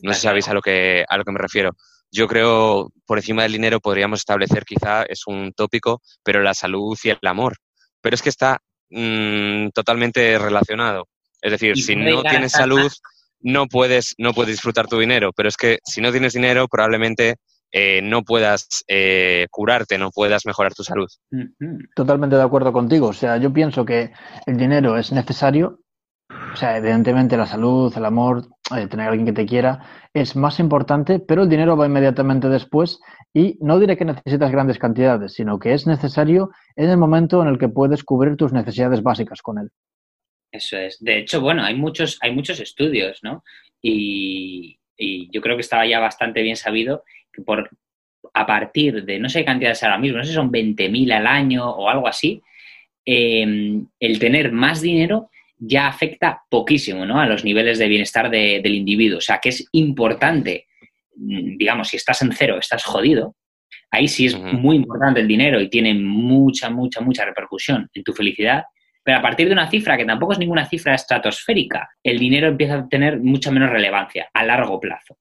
[0.00, 1.70] No sé si sabéis a lo que, a lo que me refiero.
[2.10, 6.96] Yo creo, por encima del dinero podríamos establecer, quizá es un tópico, pero la salud
[7.02, 7.56] y el amor.
[8.00, 8.60] Pero es que está
[8.90, 11.08] mm, totalmente relacionado.
[11.42, 12.92] Es decir, si no tienes salud,
[13.40, 15.32] no puedes, no puedes disfrutar tu dinero.
[15.34, 17.34] Pero es que si no tienes dinero, probablemente
[17.72, 21.08] eh, no puedas eh, curarte, no puedas mejorar tu salud.
[21.96, 23.08] Totalmente de acuerdo contigo.
[23.08, 24.12] O sea, yo pienso que
[24.46, 25.80] el dinero es necesario,
[26.30, 28.46] o sea, evidentemente la salud, el amor,
[28.76, 32.48] eh, tener a alguien que te quiera es más importante, pero el dinero va inmediatamente
[32.48, 33.00] después
[33.32, 37.48] y no diré que necesitas grandes cantidades, sino que es necesario en el momento en
[37.48, 39.68] el que puedes cubrir tus necesidades básicas con él.
[40.50, 41.02] Eso es.
[41.02, 43.42] De hecho, bueno, hay muchos, hay muchos estudios, ¿no?
[43.82, 47.02] Y, yo creo que estaba ya bastante bien sabido
[47.32, 47.68] que por
[48.32, 51.26] a partir de no sé qué cantidades ahora mismo, no sé si son 20.000 al
[51.26, 52.40] año o algo así,
[53.04, 57.20] eh, el tener más dinero ya afecta poquísimo ¿no?
[57.20, 59.18] a los niveles de bienestar del individuo.
[59.18, 60.66] O sea, que es importante,
[61.16, 63.36] mm, digamos, si estás en cero, estás jodido,
[63.90, 68.12] ahí sí es muy importante el dinero y tiene mucha, mucha, mucha repercusión en tu
[68.12, 68.64] felicidad.
[69.02, 72.74] Pero a partir de una cifra que tampoco es ninguna cifra estratosférica, el dinero empieza
[72.74, 75.18] a tener mucha menos relevancia a largo plazo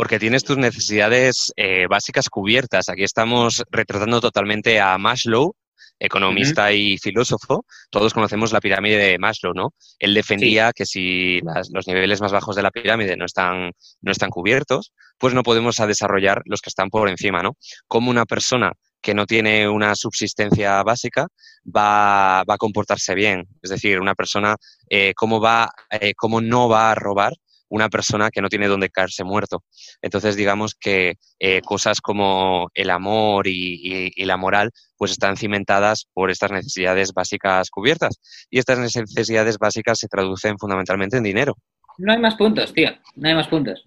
[0.00, 2.88] porque tienes tus necesidades eh, básicas cubiertas.
[2.88, 5.54] Aquí estamos retratando totalmente a Maslow
[6.00, 9.74] economista y filósofo, todos conocemos la pirámide de Maslow, ¿no?
[9.98, 11.40] Él defendía que si
[11.72, 15.76] los niveles más bajos de la pirámide no están, no están cubiertos, pues no podemos
[15.76, 17.56] desarrollar los que están por encima, ¿no?
[17.86, 18.72] Como una persona
[19.02, 21.26] que no tiene una subsistencia básica
[21.64, 23.46] va, va a comportarse bien.
[23.62, 24.56] Es decir, una persona,
[24.88, 27.34] eh, ¿cómo, va, eh, cómo no va a robar
[27.70, 29.64] una persona que no tiene dónde caerse muerto.
[30.02, 36.30] Entonces, digamos que eh, cosas como el amor y, la moral, pues están cimentadas por
[36.30, 38.20] estas necesidades básicas cubiertas.
[38.50, 41.54] Y estas necesidades básicas se traducen fundamentalmente en dinero.
[41.98, 42.90] No hay más puntos, tío.
[43.16, 43.86] No hay más puntos.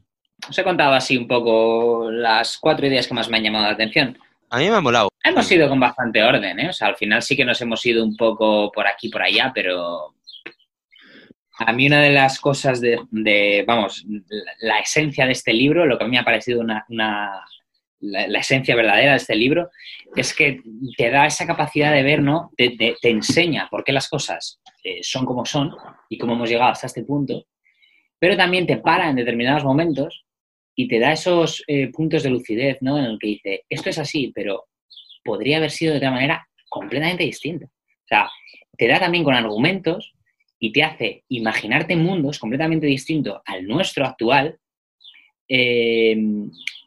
[0.50, 3.74] Os he contado así un poco las cuatro ideas que más me han llamado la
[3.74, 4.18] atención.
[4.50, 5.10] A mí me ha molado.
[5.24, 6.70] Hemos ido con bastante orden, ¿eh?
[6.70, 9.52] O sea, al final sí que nos hemos ido un poco por aquí, por allá,
[9.54, 10.14] pero
[11.60, 14.06] a mí una de las cosas de, vamos,
[14.60, 16.86] la, esencia de este libro, lo que a mí me ha parecido una,
[18.00, 19.70] la, esencia verdadera de este libro,
[20.16, 20.62] es que
[20.98, 22.52] te da esa capacidad de ver, ¿no?
[22.58, 25.76] Te, te, enseña por qué las cosas eh, son como son
[26.10, 27.46] y cómo hemos llegado hasta este punto,
[28.20, 30.26] pero también te para en determinados momentos
[30.76, 32.98] y te da esos eh, puntos de lucidez, ¿no?
[32.98, 34.66] En el que dice, esto es así, pero
[35.24, 37.68] podría haber sido de otra manera completamente distinta.
[37.68, 38.30] O sea,
[38.76, 40.14] te da también con argumentos
[40.64, 44.58] y te hace imaginarte mundos completamente distintos al nuestro actual
[45.46, 46.16] eh,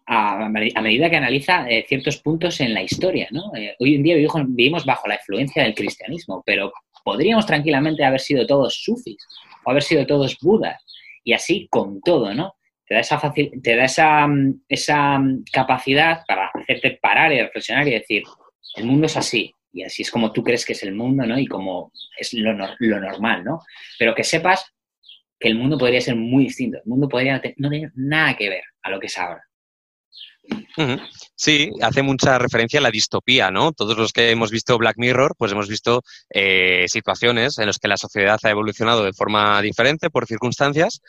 [0.07, 3.29] a, medida que analiza eh, ciertos puntos en la historia.
[3.33, 3.55] ¿no?
[3.55, 6.73] Eh, hoy en día vivimos, bajo la influencia del cristianismo, pero
[7.05, 9.19] podríamos tranquilamente haber sido todos sufis
[9.67, 10.83] o haber sido todos budas
[11.23, 12.55] y así con todo, ¿no?
[12.89, 14.27] Te da esa, te da esa,
[14.71, 15.21] esa
[15.53, 18.23] capacidad para hacerte parar y reflexionar y decir,
[18.77, 21.39] el mundo es así, y así es como tú crees que es el mundo, ¿no?
[21.39, 23.61] Y como es lo, lo normal, ¿no?
[23.99, 24.73] Pero que sepas
[25.39, 26.79] que el mundo podría ser muy distinto.
[26.79, 29.46] El mundo podría no tener nada que ver a lo que es ahora.
[31.35, 33.73] Sí, hace mucha referencia a la distopía, ¿no?
[33.73, 37.89] Todos los que hemos visto Black Mirror, pues hemos visto eh, situaciones en las que
[37.89, 41.01] la sociedad ha evolucionado de forma diferente por circunstancias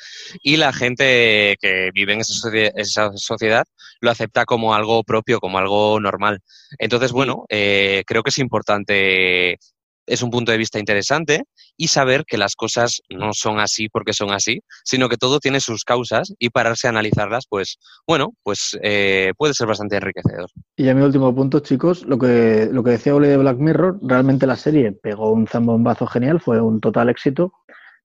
[0.42, 3.66] y la gente que vive en esa, sociedad
[4.00, 6.42] lo acepta como algo propio, como algo normal.
[6.78, 9.60] Entonces, bueno, eh, creo que es importante
[10.08, 11.44] es un punto de vista interesante
[11.76, 15.60] y saber que las cosas no son así porque son así, sino que todo tiene
[15.60, 17.78] sus causas y pararse a analizarlas, pues
[18.08, 20.50] bueno, pues eh, puede ser bastante enriquecedor.
[20.76, 24.00] Y a mi último punto, chicos, lo que, lo que decía Oli de Black Mirror,
[24.02, 27.54] realmente la serie pegó un zambombazo genial, fue un total éxito,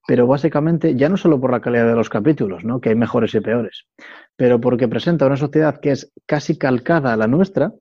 [0.06, 2.80] pero básicamente ya no solo por la calidad de los capítulos, ¿no?
[2.80, 3.86] que hay mejores y peores,
[4.36, 7.72] pero porque presenta una sociedad que es casi calcada a la nuestra,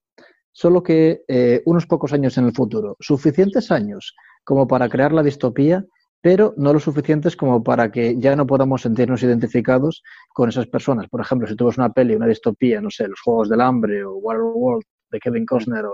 [0.51, 5.23] solo que eh, unos pocos años en el futuro, suficientes años como para crear la
[5.23, 5.85] distopía,
[6.21, 11.07] pero no lo suficientes como para que ya no podamos sentirnos identificados con esas personas.
[11.09, 14.15] Por ejemplo, si ves una peli, una distopía, no sé, Los Juegos del Hambre o
[14.15, 15.93] World de Kevin Costner o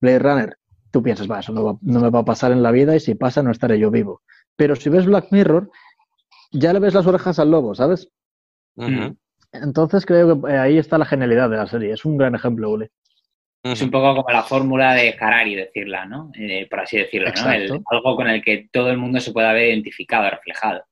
[0.00, 0.56] Blade Runner,
[0.90, 3.42] tú piensas, va, eso no, me va a pasar en la vida y si pasa
[3.42, 4.22] no estaré yo vivo.
[4.56, 5.70] Pero si ves Black Mirror,
[6.50, 8.08] ya le ves las orejas al lobo, ¿sabes?
[9.52, 11.92] Entonces creo que eh, ahí está la genialidad de la serie.
[11.92, 12.76] Es un gran ejemplo,
[13.62, 16.32] Es un poco como la fórmula de Harari, decirla, ¿no?
[16.34, 17.82] Eh, por así decirlo, ¿no?
[17.90, 20.84] algo con el que todo el mundo se pueda ver identificado, reflejado.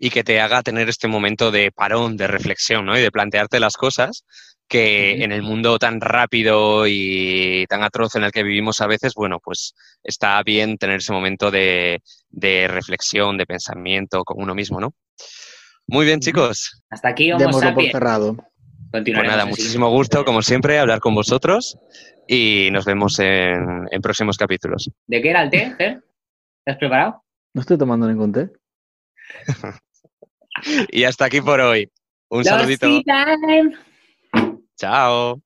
[0.00, 2.98] Y que te haga tener este momento de parón, de reflexión, ¿no?
[2.98, 4.24] Y de plantearte las cosas
[4.68, 9.14] que en el mundo tan rápido y tan atroz en el que vivimos a veces,
[9.14, 12.00] bueno, pues está bien tener ese momento de,
[12.68, 14.92] reflexión, de pensamiento con uno mismo, ¿no?
[15.86, 16.82] Muy bien, chicos.
[16.90, 18.47] Hasta aquí, vamos a por
[18.90, 21.76] Pues nada, muchísimo gusto, como siempre, hablar con vosotros
[22.26, 24.90] y nos vemos en, próximos capítulos.
[25.06, 26.02] ¿De qué era el té, Fer?
[26.64, 27.22] ¿Te has preparado?
[27.54, 28.50] No estoy tomando ningún té.
[30.90, 31.90] y hasta aquí por hoy.
[32.30, 32.88] Un saludito.
[34.76, 35.36] Chao.